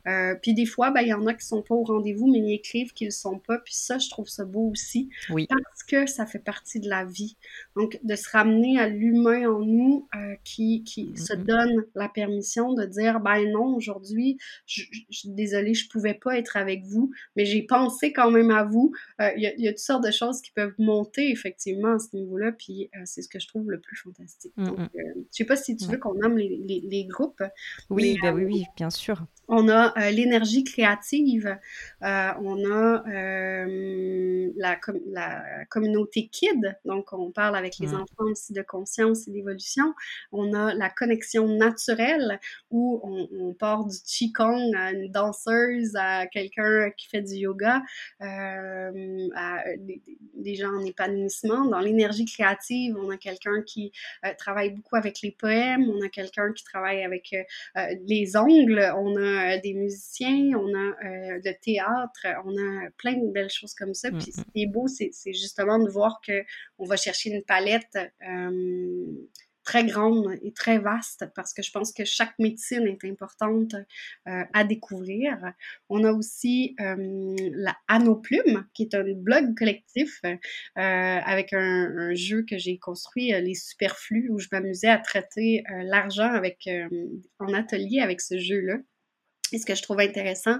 [0.07, 2.39] Euh, puis des fois, ben, il y en a qui sont pas au rendez-vous, mais
[2.39, 3.59] ils écrivent qu'ils le sont pas.
[3.59, 5.09] Puis ça, je trouve ça beau aussi.
[5.29, 5.47] Oui.
[5.47, 7.37] Parce que ça fait partie de la vie.
[7.75, 12.73] Donc, de se ramener à l'humain en nous euh, qui, qui se donne la permission
[12.73, 15.29] de dire, ben non, aujourd'hui, je, suis
[15.61, 18.93] désolée, je pouvais pas être avec vous, mais j'ai pensé quand même à vous.
[19.19, 22.51] Euh, il y, a toutes sortes de choses qui peuvent monter effectivement à ce niveau-là,
[22.51, 24.53] puis euh, c'est ce que je trouve le plus fantastique.
[24.57, 24.81] Mm, Donc, mm.
[24.81, 27.43] euh, je sais pas si tu veux qu'on nomme les, les, groupes.
[27.89, 29.25] Oui, ben oui, oui, bien sûr.
[29.47, 31.57] On a l'énergie créative,
[32.01, 37.95] on a la, la, communauté KID, donc on parle avec les mm.
[37.95, 39.93] enfants aussi de conscience et d'évolution.
[40.31, 42.39] On a la connexion naturelle,
[42.69, 47.35] où on, on part du Qigong à une danse danseuse à quelqu'un qui fait du
[47.35, 47.81] yoga,
[48.19, 48.91] à
[49.77, 51.65] des, gens en épanouissement.
[51.65, 53.91] Dans l'énergie créative, on a quelqu'un qui
[54.37, 57.35] travaille beaucoup avec les poèmes, on a quelqu'un qui travaille avec
[58.07, 63.49] les ongles, on a des musiciens, on a le théâtre, on a plein de belles
[63.49, 64.11] choses comme ça.
[64.11, 67.97] Puis ce qui est beau, c'est justement de voir qu'on va chercher une palette
[69.63, 73.75] très grande et très vaste parce que je pense que chaque médecine est importante
[74.27, 75.37] euh, à découvrir.
[75.89, 80.35] On a aussi euh, la Anoplume, qui est un blog collectif euh,
[80.75, 86.69] avec un, jeu que j'ai construit, les superflus, où je m'amusais à traiter l'argent avec
[87.39, 88.77] en atelier avec ce jeu-là.
[89.51, 90.57] Et ce que je trouve intéressant,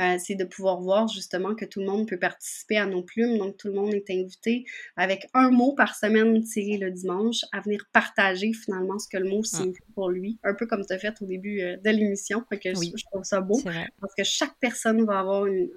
[0.00, 3.38] euh, c'est de pouvoir voir justement que tout le monde peut participer à nos plumes.
[3.38, 4.64] Donc, tout le monde est invité
[4.96, 9.28] avec un mot par semaine tiré le dimanche à venir partager finalement ce que le
[9.28, 9.56] mot ah.
[9.56, 10.38] signifie pour lui.
[10.44, 12.42] Un peu comme tu as fait au début euh, de l'émission.
[12.50, 13.60] que je, trouve ça beau.
[14.00, 15.68] Parce que chaque personne va avoir une,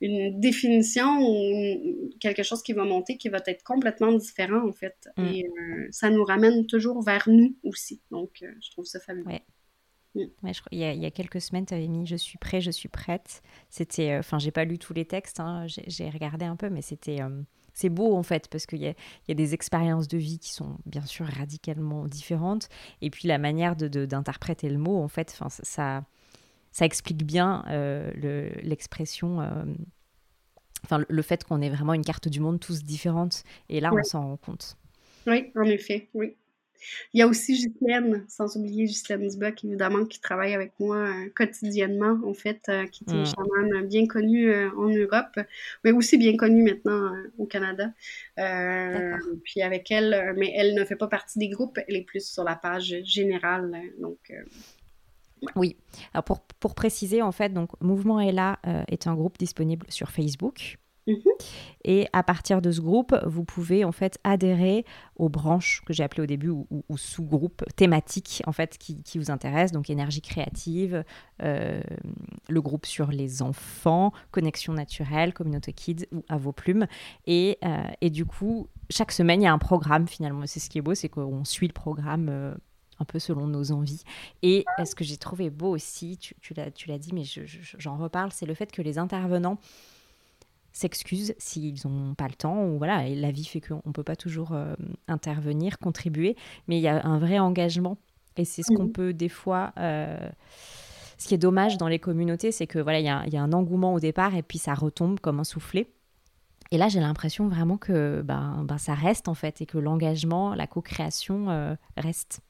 [0.00, 5.08] une définition ou quelque chose qui va monter qui va être complètement différent en fait.
[5.16, 5.24] Mm.
[5.24, 8.02] Et euh, ça nous ramène toujours vers nous aussi.
[8.10, 9.38] Donc, je trouve ça fabuleux.
[10.14, 10.50] Mm.
[10.72, 13.42] il, y a, quelques semaines, tu avais mis Je suis prêt, je suis prête.
[13.70, 16.82] C'était, euh, enfin, j'ai pas lu tous les textes, hein, j'ai regardé un peu, mais
[16.82, 17.42] c'était, euh,
[17.72, 21.04] c'est beau en fait, parce qu'il y, a, des expériences de vie qui sont bien
[21.04, 22.68] sûr radicalement différentes.
[23.00, 26.04] Et puis la manière d'interpréter le mot, en fait, ça,
[26.70, 28.10] ça explique bien euh,
[28.62, 29.38] l'expression.
[30.84, 33.42] enfin, le, fait qu'on ait vraiment une carte du monde tous différente.
[33.68, 34.76] Et là, on s'en rend compte.
[35.26, 36.36] Oui, en effet, oui.
[37.12, 41.30] Il y a aussi Ghislaine, sans oublier Ghislaine Dubuc, évidemment, qui travaille avec moi euh,
[41.34, 43.26] quotidiennement, en fait, euh, qui est une mm.
[43.26, 45.38] chamane bien connue euh, en Europe,
[45.84, 47.92] mais aussi bien connue maintenant au Canada.
[49.44, 52.44] puis avec elle, mais elle ne fait pas partie des groupes, elle est plus sur
[52.44, 54.32] la page générale, donc...
[55.56, 55.76] Oui.
[56.14, 58.58] Alors pour, pour, préciser, en fait, donc Mouvement Ella
[58.88, 60.78] est un groupe disponible sur Facebook.
[61.06, 61.16] Mhm.
[61.84, 64.86] Et à partir de ce groupe, vous pouvez en fait adhérer
[65.16, 69.72] aux branches que j'ai appelées au début ou, sous-groupes thématiques en fait qui, vous intéressent,
[69.72, 71.04] donc énergie créative,
[71.42, 71.82] euh,
[72.48, 76.86] le groupe sur les enfants, connexion naturelle, communauté kids ou à vos plumes.
[77.26, 80.46] Et, euh, et, du coup, chaque semaine, il y a un programme finalement.
[80.46, 82.28] C'est ce qui est beau, c'est qu'on suit le programme.
[82.30, 82.54] Euh,
[83.00, 84.04] un peu selon nos envies.
[84.42, 87.24] Et ce que j'ai trouvé beau aussi, tu, tu l'as dit, mais
[87.76, 89.58] j'en reparle, c'est le fait que les intervenants
[90.74, 94.02] s'excusent s'ils n'ont pas le temps ou voilà et la vie fait qu'on ne peut
[94.02, 94.74] pas toujours euh,
[95.08, 96.36] intervenir contribuer.
[96.68, 97.96] Mais il y a un vrai engagement
[98.36, 100.18] et c'est ce qu'on peut des fois euh,
[101.16, 103.94] ce qui est dommage dans les communautés c'est que voilà il y, a un engouement
[103.94, 105.88] au départ et puis ça retombe comme un soufflet.
[106.72, 110.54] Et là j'ai l'impression vraiment que ben, ben, ça reste en fait et que l'engagement
[110.56, 112.40] la co-création euh, reste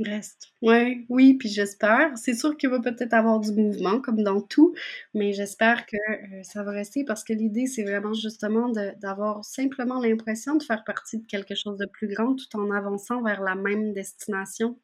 [0.00, 0.48] Reste.
[0.60, 2.18] Ouais, oui, puis j'espère.
[2.18, 4.74] C'est sûr qu'il va peut-être avoir du mouvement, comme dans tout,
[5.14, 8.70] mais j'espère que euh, ça va rester parce que l'idée, c'est vraiment justement
[9.00, 13.22] d'avoir simplement l'impression de faire partie de quelque chose de plus grand tout en avançant
[13.22, 14.76] vers la même destination.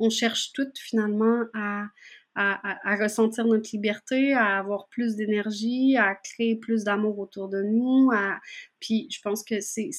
[0.00, 1.84] On cherche toutes finalement à
[2.34, 8.10] à, ressentir notre liberté, à avoir plus d'énergie, à créer plus d'amour autour de nous.
[8.12, 8.40] À...
[8.80, 9.90] Puis je pense que c'est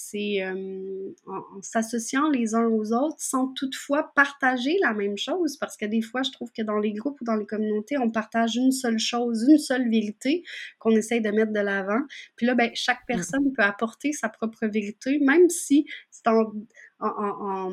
[0.42, 5.86] euh, en, s'associant les uns aux autres sans toutefois partager la même chose, parce que
[5.86, 8.72] des fois, je trouve que dans les groupes ou dans les communautés, on partage une
[8.72, 10.44] seule chose, une seule vérité
[10.80, 12.02] qu'on essaye de mettre de l'avant.
[12.36, 16.52] Puis là, ben, chaque personne peut apporter sa propre vérité, même si c'est en,
[17.00, 17.72] en,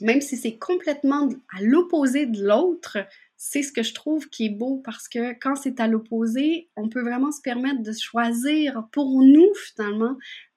[0.00, 2.98] même si c'est complètement à l'opposé de l'autre,
[3.36, 6.88] c'est ce que je trouve qui est beau parce que quand c'est à l'opposé, on
[6.88, 10.16] peut vraiment se permettre de choisir pour nous finalement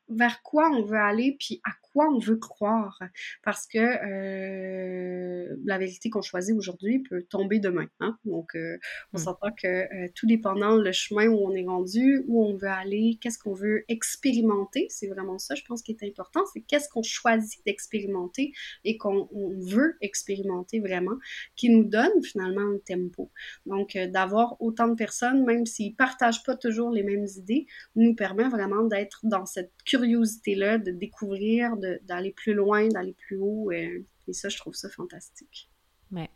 [0.10, 1.72] vers quoi on veut aller puis à
[2.06, 3.00] on veut croire?
[3.44, 7.88] Parce que euh, la vérité qu'on choisit aujourd'hui peut tomber demain.
[8.00, 8.18] Hein?
[8.26, 8.78] Donc, euh,
[9.14, 9.22] on mmh.
[9.22, 13.18] s'entend que euh, tout dépendant le chemin où on est rendu, où on veut aller,
[13.22, 16.42] qu'est-ce qu'on veut expérimenter, c'est vraiment ça, je pense, qui est important.
[16.54, 21.18] C'est qu'est-ce qu'on choisit d'expérimenter et qu'on veut expérimenter vraiment,
[21.56, 23.32] qui nous donne finalement un tempo.
[23.66, 28.50] Donc, d'avoir autant de personnes, même s'ils partagent pas toujours les mêmes idées, nous permet
[28.50, 33.72] vraiment d'être dans cette curiosité-là, de découvrir, de d'aller plus loin, d'aller plus haut.
[33.72, 35.70] Et, ça, je trouve ça fantastique.
[36.12, 36.30] Ouais.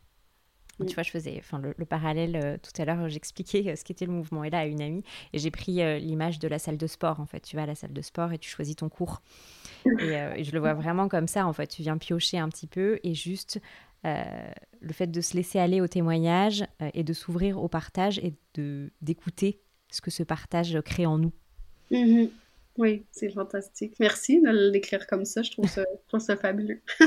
[0.80, 0.86] Mm.
[0.86, 4.06] Tu vois, je faisais enfin, le, parallèle euh, tout à l'heure, j'expliquais euh, ce qu'était
[4.06, 6.78] le mouvement et là à une amie et j'ai pris euh, l'image de la salle
[6.78, 7.20] de sport.
[7.20, 9.22] En fait, tu vas à la salle de sport et tu choisis ton cours.
[10.00, 11.46] Et, je le vois vraiment comme ça.
[11.48, 13.60] En fait, tu viens piocher un petit peu et juste
[14.04, 18.92] le fait de se laisser aller au témoignage et de s'ouvrir au partage et de
[19.02, 21.32] d'écouter ce que ce partage crée en nous.
[21.92, 22.30] Mm-hmm.
[22.82, 23.94] Oui, c'est fantastique.
[24.00, 25.44] Merci de l'écrire comme ça.
[25.44, 25.86] Je trouve ça,
[26.20, 26.82] ça fabuleux.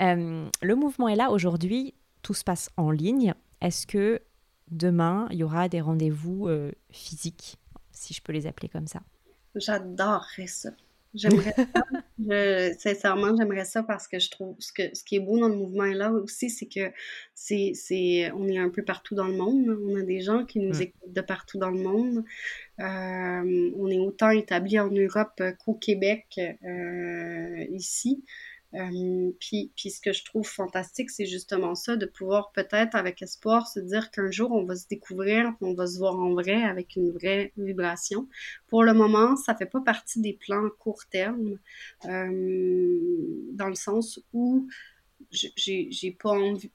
[0.00, 1.92] Euh, le mouvement est là aujourd'hui.
[2.22, 3.34] tout se passe en ligne.
[3.60, 4.22] Est-ce que
[4.70, 7.58] demain, il y aura des rendez-vous euh, physiques,
[7.92, 9.02] si je peux les appeler comme ça?
[9.54, 10.70] J'adorerais ça.
[11.12, 11.54] J'aimerais
[12.18, 12.74] ça.
[12.78, 15.56] sincèrement, j'aimerais ça parce que je trouve ce, que, ce qui est beau dans le
[15.56, 16.92] mouvement là aussi, c'est que
[17.34, 19.78] c'est, c'est, on est un peu partout dans le monde.
[19.86, 20.82] On a des gens qui nous mmh.
[20.82, 22.24] écoutent de partout dans le monde.
[22.80, 28.24] Euh, on est autant établi en Europe qu'au Québec euh, ici.
[28.74, 33.68] Euh, puis, ce que je trouve fantastique, c'est justement ça, de pouvoir peut-être avec espoir
[33.68, 36.96] se dire qu'un jour on va se découvrir, on va se voir en vrai avec
[36.96, 38.28] une vraie vibration.
[38.66, 41.58] Pour le moment, ça fait pas partie des plans court terme,
[42.06, 44.68] euh, dans le sens où
[45.30, 46.70] j'ai pas envie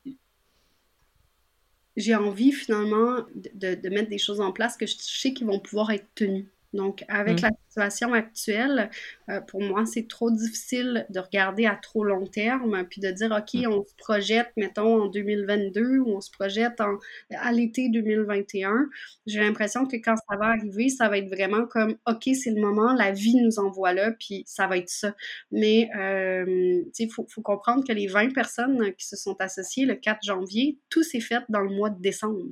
[1.95, 5.59] j'ai envie finalement de, de, mettre des choses en place que je sais qu'ils vont
[5.59, 6.49] pouvoir être tenues.
[6.73, 7.45] Donc, avec mm.
[7.45, 8.91] la situation actuelle,
[9.29, 13.31] euh, pour moi, c'est trop difficile de regarder à trop long terme, puis de dire,
[13.31, 13.67] OK, mm.
[13.67, 16.97] on se projette, mettons, en 2022 ou on se projette en,
[17.31, 18.89] à l'été 2021.
[19.25, 22.61] J'ai l'impression que quand ça va arriver, ça va être vraiment comme, OK, c'est le
[22.61, 25.15] moment, la vie nous envoie là, puis ça va être ça.
[25.51, 29.35] Mais, euh, tu sais, il faut, faut comprendre que les 20 personnes qui se sont
[29.39, 32.43] associées le 4 janvier, tout s'est fait dans le mois de décembre.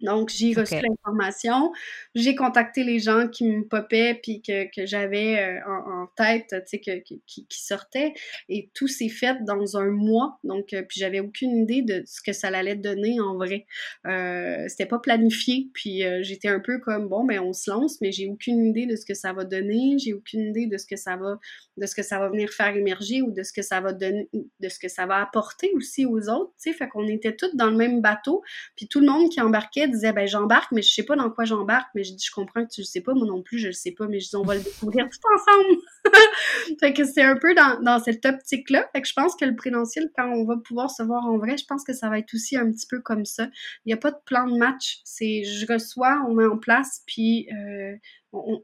[0.00, 1.72] Donc, j'ai reçu l'information,
[2.14, 6.56] j'ai contacté les gens qui me popaient puis que, que j'avais euh, en, tête, tu
[6.66, 8.12] sais, que, qui, qui, sortaient,
[8.48, 10.38] et tout s'est fait dans un mois.
[10.44, 13.66] Donc, euh, puis j'avais aucune idée de ce que ça allait donner en vrai.
[14.06, 18.00] Euh, c'était pas planifié, puis euh, j'étais un peu comme bon, ben on se lance,
[18.00, 20.86] mais j'ai aucune idée de ce que ça va donner, j'ai aucune idée de ce
[20.86, 21.38] que ça va,
[21.76, 24.28] de ce que ça va venir faire émerger ou de ce que ça va donner,
[24.32, 26.52] de ce que ça va apporter aussi aux autres.
[26.62, 28.42] Tu sais, fait qu'on était tous dans le même bateau,
[28.76, 31.44] puis tout le monde qui embarquait disait ben j'embarque, mais je sais pas dans quoi
[31.44, 31.88] j'embarque.
[31.94, 33.72] Mais je dis je comprends que tu le sais pas, moi non plus je le
[33.72, 35.80] sais pas, mais je dis on va le découvrir tout ensemble.
[36.80, 38.88] fait que c'est un peu dans, dans cette optique-là.
[38.92, 41.56] Fait que je pense que le prénentiel, quand on va pouvoir se voir en vrai,
[41.56, 43.48] je pense que ça va être aussi un petit peu comme ça.
[43.84, 45.00] Il n'y a pas de plan de match.
[45.04, 47.96] C'est je reçois, on met en place, puis euh,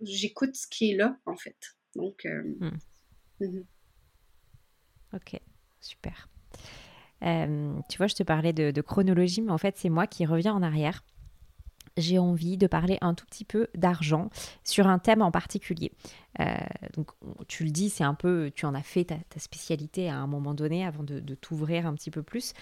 [0.02, 1.76] j'écoute ce qui est là, en fait.
[1.96, 2.78] Donc, euh, hmm.
[3.40, 3.64] mhm.
[5.14, 5.40] ok,
[5.80, 6.28] super.
[7.22, 10.24] Euh, tu vois, je te parlais de, de chronologie, mais en fait, c'est moi qui
[10.24, 11.04] reviens en arrière
[11.97, 14.30] j'ai envie de parler un tout petit peu d'argent
[14.64, 15.93] sur un thème en particulier.
[16.41, 16.57] Euh,
[16.95, 17.11] donc,
[17.49, 20.55] tu le dis, c'est un peu, tu en as fait ta, spécialité à un moment
[20.55, 22.53] donné avant de, t'ouvrir un petit peu plus.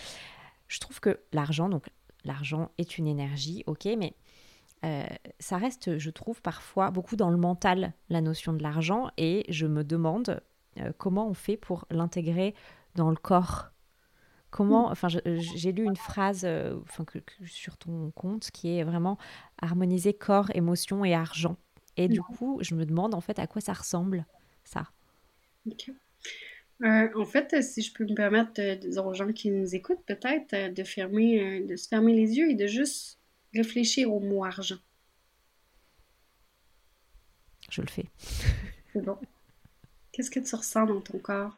[0.69, 1.87] Je trouve que l'argent, donc
[2.25, 4.15] l'argent est une énergie, ok, mais
[4.85, 5.07] euh,
[5.39, 9.67] ça reste, je trouve, parfois beaucoup dans le mental, la notion de l'argent, et je
[9.67, 10.41] me demande
[10.79, 12.55] euh, comment on fait pour l'intégrer
[12.95, 13.71] dans le corps
[14.51, 19.19] Comment, enfin, j'ai lu une phrase euh, enfin, que, sur ton compte qui est vraiment
[19.61, 21.59] harmoniser corps, émotion et argent.
[21.97, 24.25] Et du coup, je me demande en fait à quoi ça ressemble,
[24.65, 24.87] ça?
[26.85, 30.55] Euh, en fait, si je peux me permettre de, aux gens qui nous écoutent, peut-être
[30.55, 33.19] euh, de fermer, de se fermer les yeux et de juste
[33.53, 34.79] réfléchir au mot argent.
[37.71, 38.07] Je le fais.
[38.93, 39.19] C'est bon.
[40.13, 41.57] Qu'est-ce que tu ressens dans ton corps?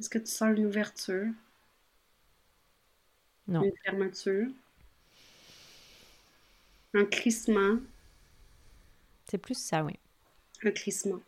[0.00, 1.28] Est-ce que tu sens une ouverture?
[3.46, 3.62] Non.
[3.62, 4.48] Une fermeture?
[6.94, 7.78] Un crissement?
[9.28, 9.98] C'est plus ça, oui.
[10.62, 11.20] Un crissement.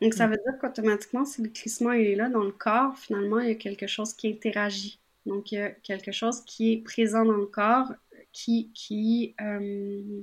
[0.00, 0.30] Donc, ça mm.
[0.30, 3.56] veut dire qu'automatiquement, si le crissement est là dans le corps, finalement, il y a
[3.56, 4.98] quelque chose qui interagit.
[5.26, 7.92] Donc, il y a quelque chose qui est présent dans le corps,
[8.32, 8.70] qui...
[8.72, 10.22] qui euh,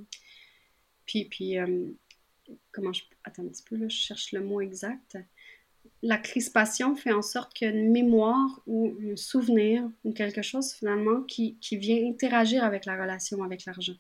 [1.06, 1.86] puis, puis euh,
[2.72, 3.04] comment je...
[3.24, 5.18] Attends un petit peu, là, je cherche le mot exact
[6.06, 10.44] la crispation fait en sorte qu'il y a une mémoire ou un souvenir ou quelque
[10.44, 13.96] chose finalement qui, vient interagir avec la relation avec l'argent.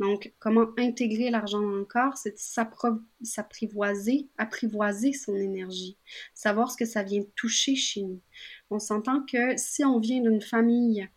[0.00, 5.96] Donc, comment intégrer l'argent dans le corps, c'est s'apprivoiser, apprivoiser son énergie,
[6.34, 8.20] savoir ce que ça vient toucher chez nous.
[8.70, 11.08] On s'entend que si on vient d'une famille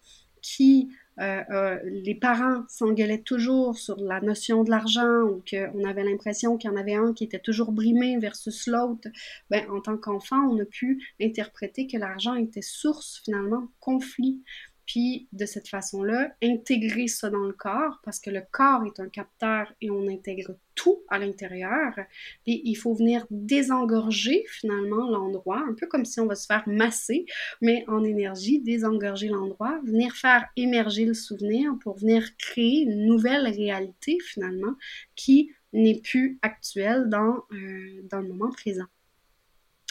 [0.43, 0.89] qui
[1.21, 6.57] euh, euh, les parents s'engueulaient toujours sur la notion de l'argent ou qu'on avait l'impression
[6.57, 9.07] qu'il y en avait un qui était toujours brimé versus l'autre,
[9.49, 14.41] ben, en tant qu'enfant, on a pu interpréter que l'argent était source finalement de conflit
[14.91, 19.07] puis de cette façon-là, intégrer ça dans le corps, parce que le corps est un
[19.07, 21.93] capteur et on intègre tout à l'intérieur.
[22.43, 26.67] Puis il faut venir désengorger finalement l'endroit, un peu comme si on va se faire
[26.67, 27.25] masser,
[27.61, 33.47] mais en énergie, désengorger l'endroit, venir faire émerger le souvenir pour venir créer une nouvelle
[33.47, 34.75] réalité finalement
[35.15, 38.87] qui n'est plus actuelle dans, euh, dans le moment présent.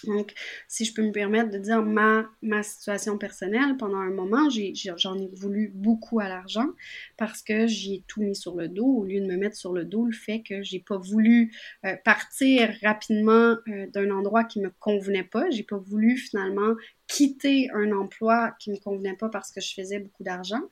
[0.04, 0.32] Donc,
[0.68, 5.18] si je peux me permettre de dire ma, ma situation personnelle, pendant un moment, j'en
[5.18, 6.68] ai, voulu beaucoup à l'argent
[7.16, 9.72] parce que j'y ai tout mis sur le dos au lieu de me mettre sur
[9.72, 11.52] le dos le fait que j'ai pas voulu
[11.84, 15.48] euh, partir rapidement euh, d'un endroit qui me convenait pas.
[15.50, 16.74] J'ai pas voulu finalement
[17.06, 20.62] quitter un emploi qui me convenait pas parce que je faisais beaucoup d'argent.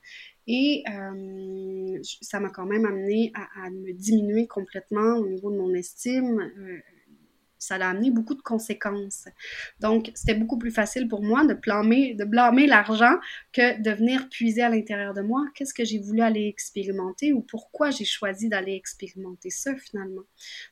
[0.47, 5.57] Et euh, ça m'a quand même amené à, à, me diminuer complètement au niveau de
[5.57, 6.49] mon estime
[7.59, 9.25] ça a amené beaucoup de conséquences.
[9.79, 13.15] Donc, c'était beaucoup plus facile pour moi de blâmer, de blâmer l'argent
[13.53, 15.45] que de venir puiser à l'intérieur de moi.
[15.53, 20.23] Qu'est-ce que j'ai voulu aller expérimenter ou pourquoi j'ai choisi d'aller expérimenter ça finalement?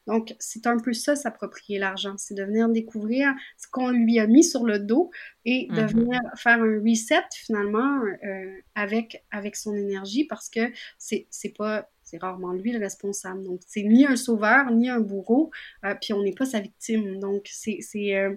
[0.08, 2.16] Donc, c'est un peu ça, s'approprier l'argent.
[2.18, 5.12] C'est de venir découvrir ce qu'on lui a mis sur le dos
[5.46, 5.88] et de mm-hmm.
[5.88, 12.18] venir faire un reset finalement euh, avec, avec son énergie parce que c'est pas c'est
[12.20, 13.43] rarement lui le responsable.
[13.43, 15.51] Donc, c'est ni un sauveur, ni un bourreau,
[15.84, 17.20] euh, puis on n'est pas sa victime.
[17.20, 17.82] Donc, c'est
[18.16, 18.34] euh,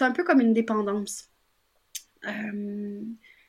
[0.00, 1.30] un peu comme une dépendance.
[2.26, 3.02] Euh,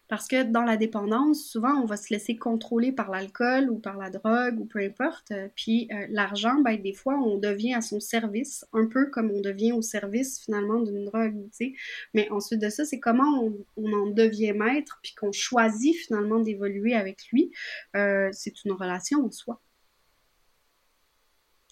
[0.07, 3.97] parce que dans la dépendance, souvent, on va se laisser contrôler par l'alcool ou par
[3.97, 5.33] la drogue ou peu importe.
[5.55, 9.41] Puis euh, l'argent, ben, des fois, on devient à son service, un peu comme on
[9.41, 11.73] devient au service finalement d'une drogue, tu sais.
[12.13, 16.93] Mais ensuite de ça, c'est comment on, en devient maître, puis qu'on choisit finalement d'évoluer
[16.93, 17.51] avec lui.
[17.95, 19.61] Euh, c'est une relation en soi.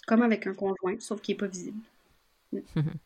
[0.07, 1.79] Comme avec un conjoint, sauf qu'il n'est pas visible.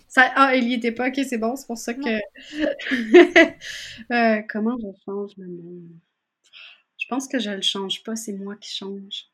[0.07, 2.01] ça, ah, elle n'y était pas, ok, c'est bon, c'est pour ça que.
[4.11, 5.89] Euh, comment je change le monde
[6.97, 9.29] Je pense que je le change pas, c'est moi qui change.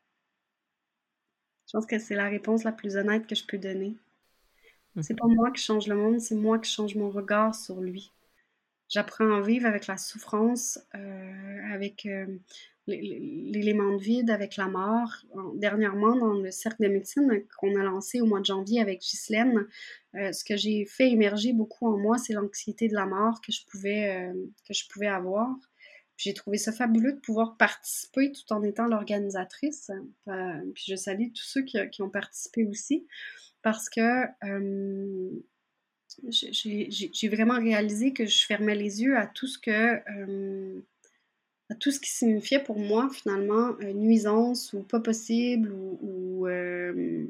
[1.66, 3.96] Je pense que c'est la réponse la plus honnête que je peux donner.
[5.02, 8.12] C'est pas moi qui change le monde, c'est moi qui change mon regard sur lui.
[8.88, 12.06] J'apprends à vivre avec la souffrance, euh, avec
[12.86, 15.12] l'élément de vide avec la mort.
[15.54, 19.66] Dernièrement, dans le cercle de médecine qu'on a lancé au mois de janvier avec Ghislaine,
[20.16, 23.52] euh, ce que j'ai fait émerger beaucoup en moi, c'est l'anxiété de la mort que
[23.52, 24.32] je pouvais, euh,
[24.66, 25.48] que je pouvais avoir.
[26.16, 29.90] J'ai trouvé ça fabuleux de pouvoir participer tout en étant l'organisatrice.
[30.28, 33.06] Euh, puis je salue tous ceux qui, qui, ont participé aussi
[33.62, 34.26] parce que
[36.28, 40.82] j'ai vraiment réalisé que je fermais les yeux à tout ce que
[41.74, 47.26] tout ce qui signifiait pour moi finalement nuisance ou pas possible ou, euh,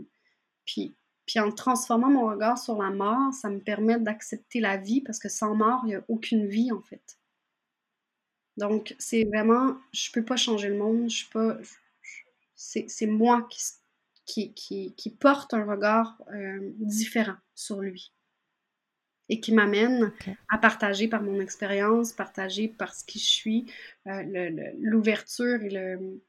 [0.65, 0.95] puis,
[1.27, 5.19] puis en transformant mon regard sur la mort, ça me permet d'accepter la vie parce
[5.19, 7.19] que sans mort, il n'y a aucune vie en fait.
[8.57, 11.59] Donc c'est vraiment, je peux pas changer le monde, je peux
[12.57, 13.49] c'est moi
[14.27, 18.13] qui, qui, qui, porte un regard euh, différent sur lui
[19.31, 20.13] et qui m'amène
[20.51, 23.67] à partager par mon expérience, partager par ce qui je suis,
[24.07, 26.21] euh, l'ouverture et le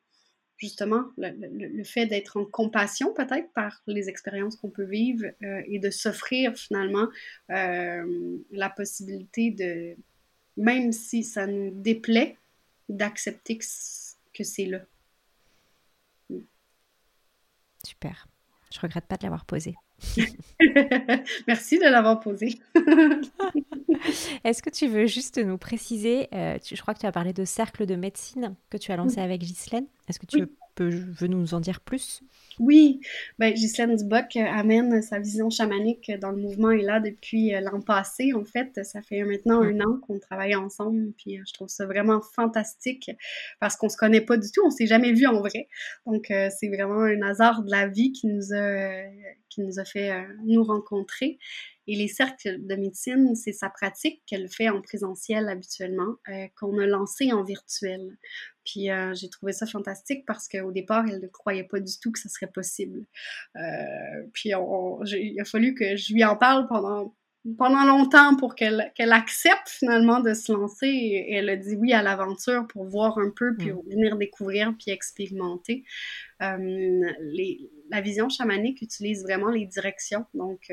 [0.57, 5.79] justement le, fait d'être en compassion peut-être par les expériences qu'on peut vivre euh, et
[5.79, 7.07] de s'offrir finalement
[7.49, 9.95] euh, la possibilité de,
[10.57, 12.37] même si ça nous déplaît,
[12.89, 14.81] d'accepter que c'est là.
[17.83, 18.27] Super.
[18.71, 19.75] Je regrette pas de l'avoir posé.
[21.47, 22.59] Merci de l'avoir posé.
[24.43, 27.45] Est-ce que tu veux juste nous préciser, euh, je crois que tu as parlé de
[27.45, 29.85] cercle de médecine que tu as lancé avec Ghislaine.
[30.07, 32.23] Est-ce que tu veux nous en dire plus?
[32.59, 32.99] Oui,
[33.39, 37.61] ben, Ghislaine Duboc euh, amène sa vision chamanique dans le mouvement et là depuis euh,
[37.61, 38.33] l'an passé.
[38.33, 41.85] En fait, ça fait maintenant un an qu'on travaille ensemble, puis euh, je trouve ça
[41.85, 43.09] vraiment fantastique
[43.59, 45.69] parce qu'on se connaît pas du tout, on s'est jamais vu en vrai.
[46.05, 48.91] Donc c'est vraiment un hasard de la vie qui nous a
[49.49, 50.11] qui nous a fait
[50.45, 51.39] nous rencontrer.
[51.87, 56.15] Et les cercles de médecine, c'est sa pratique qu'elle fait en présentiel habituellement,
[56.55, 58.17] qu'on a lancé en virtuel.
[58.63, 62.11] Puis euh, j'ai trouvé ça fantastique parce qu'au départ, elle ne croyait pas du tout
[62.11, 63.05] que ce serait possible.
[63.55, 67.15] Euh, puis il a fallu que je lui en parle pendant,
[67.57, 70.87] pendant longtemps pour qu'elle accepte finalement de se lancer.
[70.87, 73.81] Et elle a dit oui à l'aventure pour voir un peu, puis mm.
[73.89, 75.83] venir découvrir, puis expérimenter.
[76.43, 76.57] Euh,
[77.19, 80.25] les, la vision chamanique utilise vraiment les directions.
[80.33, 80.71] Donc,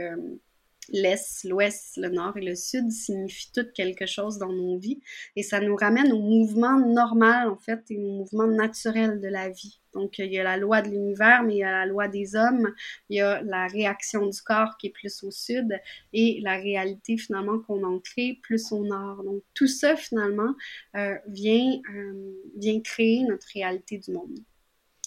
[0.91, 5.01] l'Est, l'Ouest, le Nord et le Sud signifient tout quelque chose dans nos vies
[5.37, 9.49] et ça nous ramène au mouvement normal en fait et au mouvement naturel de la
[9.49, 9.81] vie.
[9.95, 12.37] Donc il y a la loi de l'univers, mais il y a la loi des
[12.37, 12.73] hommes,
[13.09, 15.79] il y a la réaction du corps qui est plus au sud
[16.13, 19.23] et la réalité finalement qu'on en crée plus au nord.
[19.25, 20.55] Donc tout ça finalement
[20.97, 24.39] euh, vient, euh, vient créer notre réalité du monde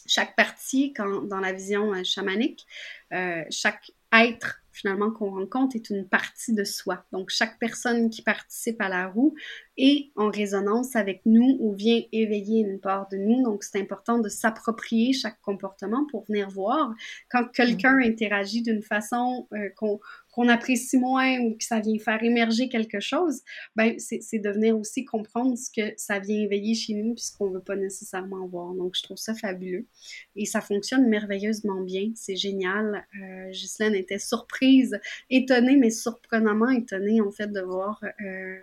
[0.07, 2.65] chaque partie, quand, dans la vision euh, chamanique,
[3.49, 7.05] chaque être finalement qu'on rencontre est une partie de soi.
[7.11, 9.35] Donc chaque personne qui participe à la roue
[9.81, 13.43] est en résonance avec nous ou vient éveiller une part de nous.
[13.43, 16.93] Donc c'est important de s'approprier chaque comportement pour venir voir
[17.29, 18.11] quand quelqu'un mm-hmm.
[18.11, 19.99] interagit d'une façon euh, qu'on
[20.31, 23.41] qu'on apprécie moins ou que ça vient faire émerger quelque chose,
[23.75, 27.55] ben c'est de venir aussi comprendre ce que ça vient éveiller chez nous puisqu'on ne
[27.55, 28.73] veut pas nécessairement voir.
[28.73, 29.85] Donc, je trouve ça fabuleux.
[30.35, 32.11] Et ça fonctionne merveilleusement bien.
[32.15, 33.05] C'est génial.
[33.21, 38.57] Euh, Ghislaine était surprise, étonnée, mais surprenamment étonnée, en fait, de voir euh,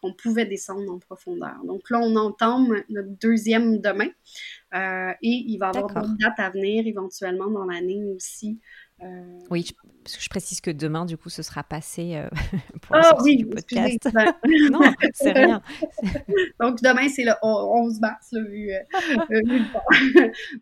[0.00, 1.56] qu'on pouvait descendre en profondeur.
[1.64, 4.08] Donc là, on entame notre deuxième demain.
[4.74, 8.60] Euh, et il va y avoir d'autres dates à venir éventuellement dans l'année aussi.
[9.02, 9.66] Euh, oui,
[10.04, 12.28] parce que je précise que demain, du coup, ce sera passé euh,
[12.82, 14.08] pour la oh, oui, du podcast.
[14.70, 14.80] non,
[15.14, 15.62] c'est rien.
[16.60, 19.40] Donc, demain, c'est le 11 mars, vu, euh,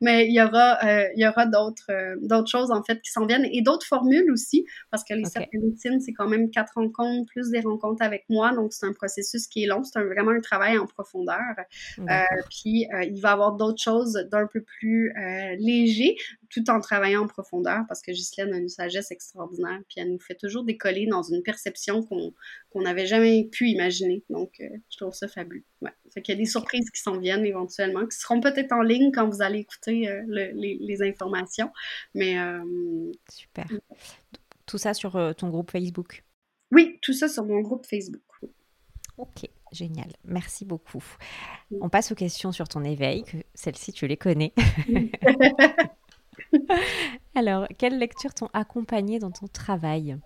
[0.00, 0.78] Mais il y aura,
[1.14, 4.64] il y aura d'autres, d'autres choses, en fait, qui s'en viennent et d'autres formules aussi,
[4.90, 5.48] parce que les okay.
[5.60, 8.54] routines, c'est quand même quatre rencontres, plus des rencontres avec moi.
[8.54, 9.82] Donc, c'est un processus qui est long.
[9.84, 11.38] C'est vraiment un travail en profondeur.
[12.48, 15.12] puis, il va y avoir d'autres choses d'un peu plus
[15.58, 16.16] léger,
[16.52, 20.18] tout en travaillant en profondeur, parce que Ghislaine a une sagesse extraordinaire, puis elle nous
[20.18, 24.22] fait toujours décoller dans une perception qu'on n'avait jamais pu imaginer.
[24.28, 25.64] Donc, euh, je trouve ça fabuleux.
[25.80, 25.92] Ouais.
[26.12, 29.12] Fait qu'il y a des surprises qui s'en viennent éventuellement, qui seront peut-être en ligne
[29.12, 31.70] quand vous allez écouter euh, les, informations.
[32.14, 32.38] Mais.
[32.38, 33.66] Euh, Super.
[34.66, 36.22] Tout ça sur ton groupe Facebook?
[36.70, 38.22] Oui, tout ça sur mon groupe Facebook.
[39.18, 40.10] Ok, génial.
[40.24, 41.04] Merci beaucoup.
[41.80, 44.52] On passe aux questions sur ton éveil, que celles-ci, tu les connais.
[47.34, 50.18] Alors, quelles lectures t'ont accompagné dans ton travail?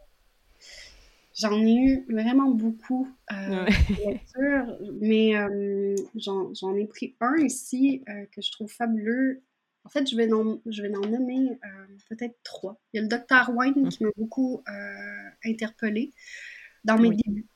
[1.39, 8.03] J'en ai eu vraiment beaucoup euh, de lectures, mais euh, j'en ai pris un ici
[8.09, 9.43] euh, que je trouve fabuleux.
[9.85, 11.61] En fait, je vais en, je vais en nommer
[12.09, 12.81] peut-être trois.
[12.93, 13.55] Il y a le Dr.
[13.55, 14.65] Wine qui m'a beaucoup
[15.45, 16.11] interpellée
[16.83, 17.47] dans mes débuts.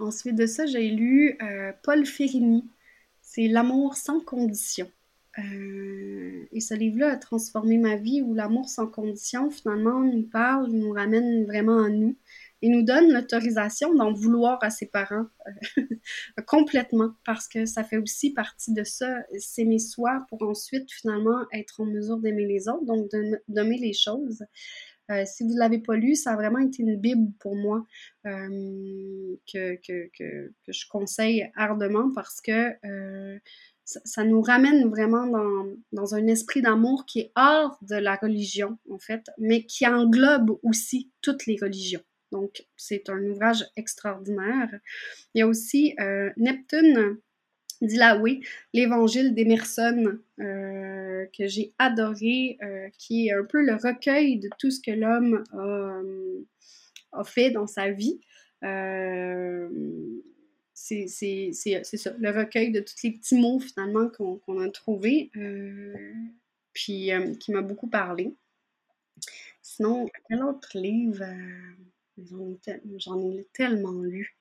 [0.00, 1.38] ensuite de ça, j'ai lu
[1.82, 2.68] Paul Ferrini.
[3.22, 4.90] C'est L'amour sans condition.
[5.38, 10.70] Euh, et ce livre-là a transformé ma vie où l'amour sans condition, finalement, nous parle,
[10.70, 12.16] nous ramène vraiment à nous
[12.60, 15.26] et nous donne l'autorisation d'en vouloir à ses parents
[15.78, 15.82] euh,
[16.46, 21.80] complètement parce que ça fait aussi partie de ça, s'aimer soi pour ensuite finalement être
[21.80, 23.08] en mesure d'aimer les autres, donc
[23.48, 24.44] d'aimer les choses.
[25.10, 27.84] Euh, si vous ne l'avez pas lu, ça a vraiment été une Bible pour moi
[28.24, 32.70] que, que, que, que, je conseille ardemment parce que
[34.04, 35.26] ça, nous ramène vraiment
[35.92, 40.58] dans, un esprit d'amour qui est hors de la religion, en fait, mais qui englobe
[40.62, 42.02] aussi toutes les religions.
[42.32, 44.70] Donc, c'est un ouvrage extraordinaire.
[45.34, 47.18] Il y a aussi euh, Neptune
[48.20, 54.48] oui, l'évangile d'Emerson, euh, que j'ai adoré, euh, qui est un peu le recueil de
[54.58, 56.00] tout ce que l'homme a,
[57.20, 58.20] a, fait dans sa vie.
[60.82, 66.12] C'est ça, le recueil de tous les petits mots finalement qu'on a trouvés, euh,
[66.72, 68.34] puis euh, qui m'a beaucoup parlé.
[69.62, 72.56] Sinon, quel autre livre euh,
[72.98, 74.36] J'en ai, tellement lu.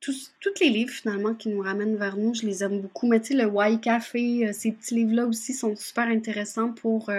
[0.00, 3.08] Tous, les livres finalement qui nous ramènent vers nous, je les aime beaucoup.
[3.08, 7.10] Mais tu sais, le Why Café, ces petits livres-là aussi sont super intéressants pour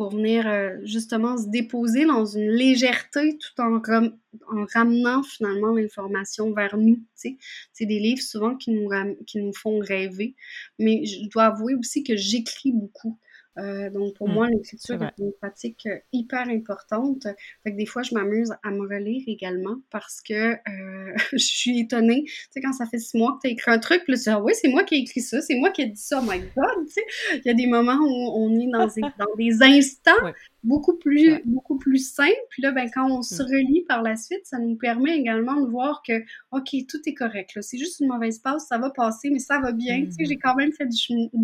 [0.00, 6.54] pour venir euh, justement se déposer dans une légèreté tout en, en ramenant finalement l'information
[6.54, 7.04] vers nous.
[7.14, 7.36] C'est
[7.84, 8.88] des livres souvent qui nous,
[9.26, 10.36] qui nous font rêver,
[10.78, 13.18] mais je dois avouer aussi que j'écris beaucoup.
[13.58, 14.32] Euh, donc, pour mmh.
[14.32, 17.26] moi, l'écriture est, une pratique euh, hyper importante.
[17.64, 21.80] Fait que des fois, je m'amuse à me relire également parce que euh, je suis
[21.80, 22.24] étonnée.
[22.24, 24.18] Tu sais, quand ça fait six mois que tu as écrit un truc, puis là,
[24.18, 26.00] tu dis, ah oui, c'est moi qui ai écrit ça, c'est moi qui ai dit
[26.00, 26.86] ça, oh my God!
[26.86, 27.04] Tu sais,
[27.36, 30.32] il y a des moments où on est dans des, dans des instants
[30.62, 32.32] beaucoup plus, beaucoup plus simple.
[32.50, 33.46] Puis là, ben, quand on se mm.
[33.46, 37.58] relie par la suite, ça nous permet également de voir que, OK, tout est correct.
[37.60, 40.04] C'est juste une mauvaise passe, ça va passer, mais ça va bien.
[40.04, 40.96] Tu sais, j'ai quand même fait du,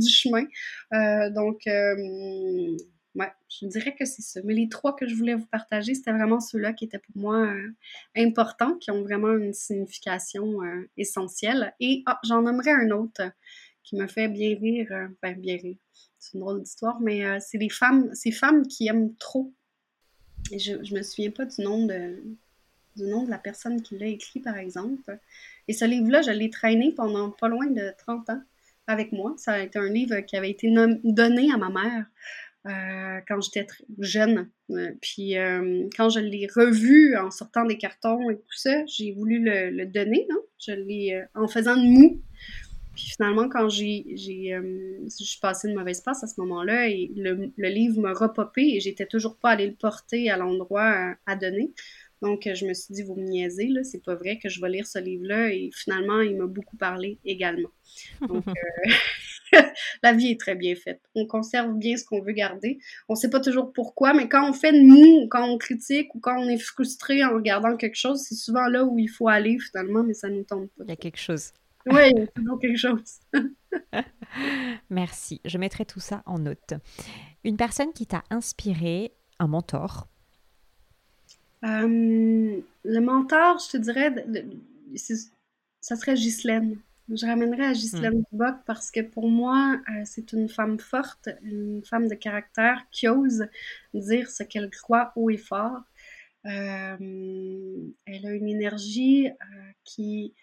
[0.08, 0.44] chemin.
[0.92, 2.76] Euh, donc, euh,
[3.14, 4.40] ouais, je dirais que c'est ça.
[4.44, 7.46] Mais les trois que je voulais vous partager, c'était vraiment ceux-là qui étaient pour moi
[7.46, 7.70] euh,
[8.16, 10.60] importants, qui ont vraiment une signification
[10.96, 11.74] essentielle.
[11.80, 13.22] Et ah, j'en nommerai un autre
[13.82, 15.76] qui me fait bien rire, ben, bien rire
[16.26, 19.52] c'est une drôle d'histoire, mais euh, c'est les femmes, ces femmes qui aiment trop
[20.52, 22.22] je ne me souviens pas du nom de,
[22.96, 25.18] du nom de la personne qui l'a écrit, par exemple.
[25.66, 28.42] Et ce livre-là, je l'ai traîné pendant pas loin de 30 ans
[28.86, 29.34] avec moi.
[29.38, 30.72] Ça a été un livre qui avait été
[31.02, 32.06] donné à ma mère
[32.66, 33.66] euh, quand j'étais
[33.98, 34.48] jeune.
[34.70, 35.34] Euh, puis
[35.96, 40.28] quand je l'ai revu en sortant des cartons et tout ça, j'ai voulu le, donner.
[40.30, 40.38] Hein.
[40.58, 42.22] Je l'ai en faisant de mou.
[42.96, 44.58] Puis finalement, quand j'ai, j'ai
[45.04, 48.80] je suis passée une mauvaise passe à ce moment-là, et le, livre m'a repopé et
[48.80, 51.72] j'étais toujours pas allée le porter à l'endroit à donner.
[52.22, 54.70] Donc, je me suis dit, vous me niaisez, là, c'est pas vrai que je vais
[54.70, 55.50] lire ce livre-là.
[55.50, 57.68] Et finalement, il m'a beaucoup parlé également.
[58.22, 58.44] Donc,
[59.54, 59.60] euh,
[60.02, 61.02] la vie est très bien faite.
[61.14, 62.78] On conserve bien ce qu'on veut garder.
[63.10, 66.20] On sait pas toujours pourquoi, mais quand on fait de nous, quand on critique ou
[66.20, 69.58] quand on est frustré en regardant quelque chose, c'est souvent là où il faut aller
[69.58, 70.84] finalement, mais ça nous tombe pas.
[70.84, 71.52] Il y a quelque chose.
[71.86, 73.20] Oui, il quelque chose.
[74.90, 75.40] Merci.
[75.44, 76.74] Je mettrai tout ça en note.
[77.44, 80.08] Une personne qui t'a inspiré, un mentor,
[81.64, 84.14] euh, le mentor, je te dirais,
[85.80, 86.78] ça serait Ghislaine.
[87.08, 88.62] Je ramènerais à Ghislaine mmh.
[88.66, 93.46] parce que pour moi, euh, c'est une femme forte, une femme de caractère qui ose
[93.94, 95.82] dire ce qu'elle croit haut et fort.
[96.46, 96.96] Euh,
[98.06, 99.28] elle a une énergie
[99.84, 100.34] qui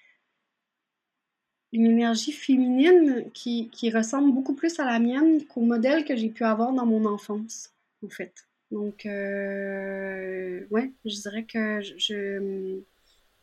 [1.73, 6.29] une énergie féminine qui, qui, ressemble beaucoup plus à la mienne qu'au modèle que j'ai
[6.29, 7.73] pu avoir dans mon enfance,
[8.05, 8.47] en fait.
[8.71, 12.79] Donc, euh, ouais, je dirais que je,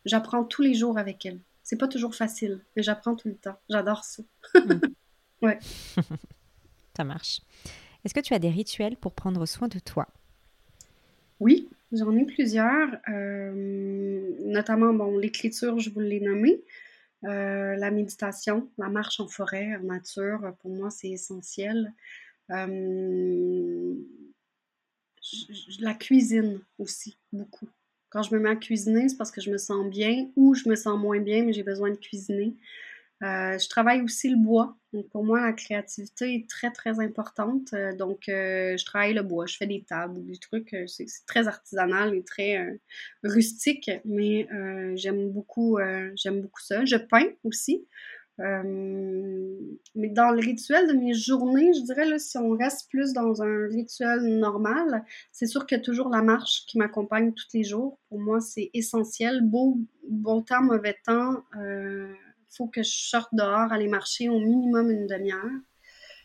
[0.04, 1.40] j'apprends tous les jours avec elle.
[1.64, 3.58] C'est pas toujours facile, mais j'apprends tout le temps.
[3.68, 4.22] J'adore ça.
[4.54, 4.80] Mm.
[5.42, 5.58] ouais.
[6.96, 7.40] ça marche.
[8.04, 10.06] Est-ce que tu as des rituels pour prendre soin de toi?
[11.40, 12.90] Oui, j'en ai plusieurs.
[13.08, 16.60] Euh, notamment, bon, l'écriture, je vous l'ai nommé.
[17.24, 21.92] Euh, la méditation, la marche en forêt, en nature, pour moi, c'est essentiel.
[22.50, 23.94] Euh,
[25.80, 27.68] la cuisine aussi, beaucoup.
[28.08, 30.68] Quand je me mets à cuisiner, c'est parce que je me sens bien ou je
[30.68, 32.54] me sens moins bien, mais j'ai besoin de cuisiner.
[33.22, 34.76] Euh, je travaille aussi le bois.
[34.92, 37.72] Donc pour moi, la créativité est très, très importante.
[37.74, 40.74] Euh, donc, euh, je travaille le bois, je fais des tables ou des trucs.
[40.86, 42.78] c'est très artisanal et très
[43.22, 44.48] rustique, mais
[44.96, 45.78] j'aime beaucoup,
[46.16, 46.84] j'aime beaucoup ça.
[46.84, 47.86] Je peins aussi.
[48.38, 53.68] Mais dans le rituel de mes journées, je dirais, si on reste plus dans un
[53.68, 57.98] rituel normal, c'est sûr qu'il y a toujours la marche qui m'accompagne tous les jours.
[58.08, 59.42] Pour moi, c'est essentiel.
[59.42, 61.42] Beau, bon temps, mauvais temps,
[62.50, 65.60] faut que je sorte dehors, aller marcher au minimum une demi-heure.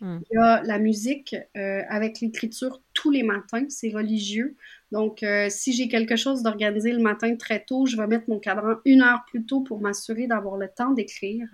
[0.01, 0.19] Hmm.
[0.29, 4.55] Il y a la musique euh, avec l'écriture tous les matins, c'est religieux.
[4.91, 8.39] Donc, euh, si j'ai quelque chose d'organisé le matin très tôt, je vais mettre mon
[8.39, 11.47] cadran une heure plus tôt pour m'assurer d'avoir le temps d'écrire.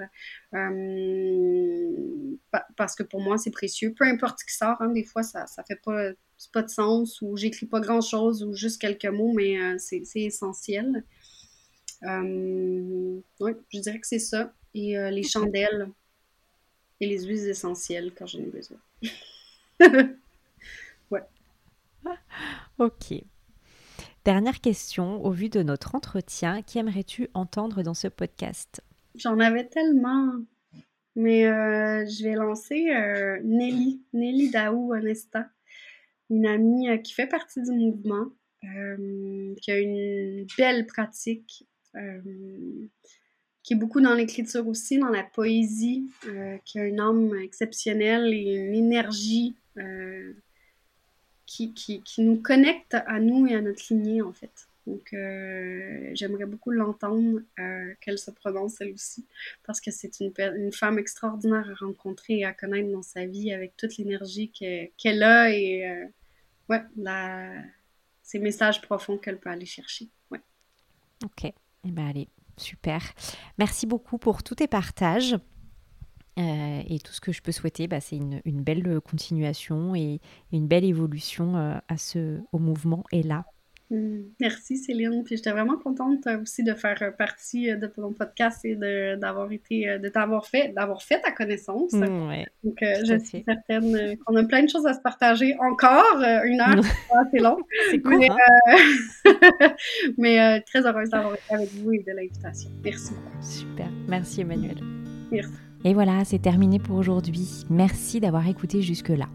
[0.54, 2.36] Euh,
[2.76, 3.94] parce que pour moi, c'est précieux.
[3.94, 6.10] Peu importe qui sort, hein, des fois, ça ne fait pas,
[6.52, 11.04] pas de sens ou j'écris pas grand-chose ou juste quelques mots, mais c'est essentiel.
[12.04, 14.52] oui, je dirais que c'est ça.
[14.74, 15.90] Et les chandelles
[17.02, 18.78] et les huiles essentielles quand j'en ai besoin.
[21.12, 21.24] ouais.
[22.78, 23.14] Ok.
[24.24, 28.82] Dernière question, au vu de notre entretien, qui aimerais-tu entendre dans ce podcast?
[29.16, 30.36] J'en avais tellement,
[31.16, 35.50] mais euh, je vais lancer euh, Nelly, Nelly Daou Onesta,
[36.30, 38.28] une amie euh, qui fait partie du mouvement,
[38.62, 41.68] qui a une belle pratique
[43.64, 48.34] qui est beaucoup dans l'écriture aussi, dans la poésie, euh, qui a une âme exceptionnelle
[48.34, 50.34] et une énergie euh,
[51.46, 54.68] qui, qui, nous connecte à nous et à notre lignée, en fait.
[54.88, 57.42] Donc, euh, j'aimerais beaucoup l'entendre,
[58.00, 59.26] qu'elle se prononce elle aussi,
[59.64, 63.54] parce que c'est une, une, femme extraordinaire à rencontrer et à connaître dans sa vie
[63.54, 66.08] avec toute l'énergie qu'elle a et
[66.68, 67.52] ouais, la,
[68.24, 70.08] ces messages profonds qu'elle peut aller chercher.
[71.24, 71.54] Ok, eh
[71.92, 73.02] ben allez, Super.
[73.58, 75.38] Merci beaucoup pour tous tes partages.
[76.40, 80.22] Euh, et tout ce que je peux souhaiter, bah, c'est une, belle continuation et
[80.52, 83.46] une belle évolution euh, à ce, au mouvement et là.
[83.92, 84.22] Mm.
[84.40, 85.24] Merci Céline.
[85.24, 90.00] Puis j'étais vraiment contente euh, aussi de faire partie de ton podcast et d'avoir été,
[90.00, 91.94] de t'avoir fait, d'avoir fait ta connaissance.
[91.94, 96.24] Mm, Donc je suis certaine qu'on a plein de choses à se partager encore.
[96.46, 96.84] une heure,
[97.32, 97.58] c'est long.
[97.92, 98.18] c'est cool.
[98.18, 98.78] Mais, hein?
[100.18, 102.70] mais très heureuse d'avoir été avec vous et de l'invitation.
[102.84, 103.14] Merci.
[103.42, 103.90] Super.
[104.08, 104.78] Merci Emmanuel.
[105.32, 105.52] Merci.
[105.84, 107.66] Et voilà, c'est terminé pour aujourd'hui.
[107.70, 109.26] Merci d'avoir écouté jusque-là.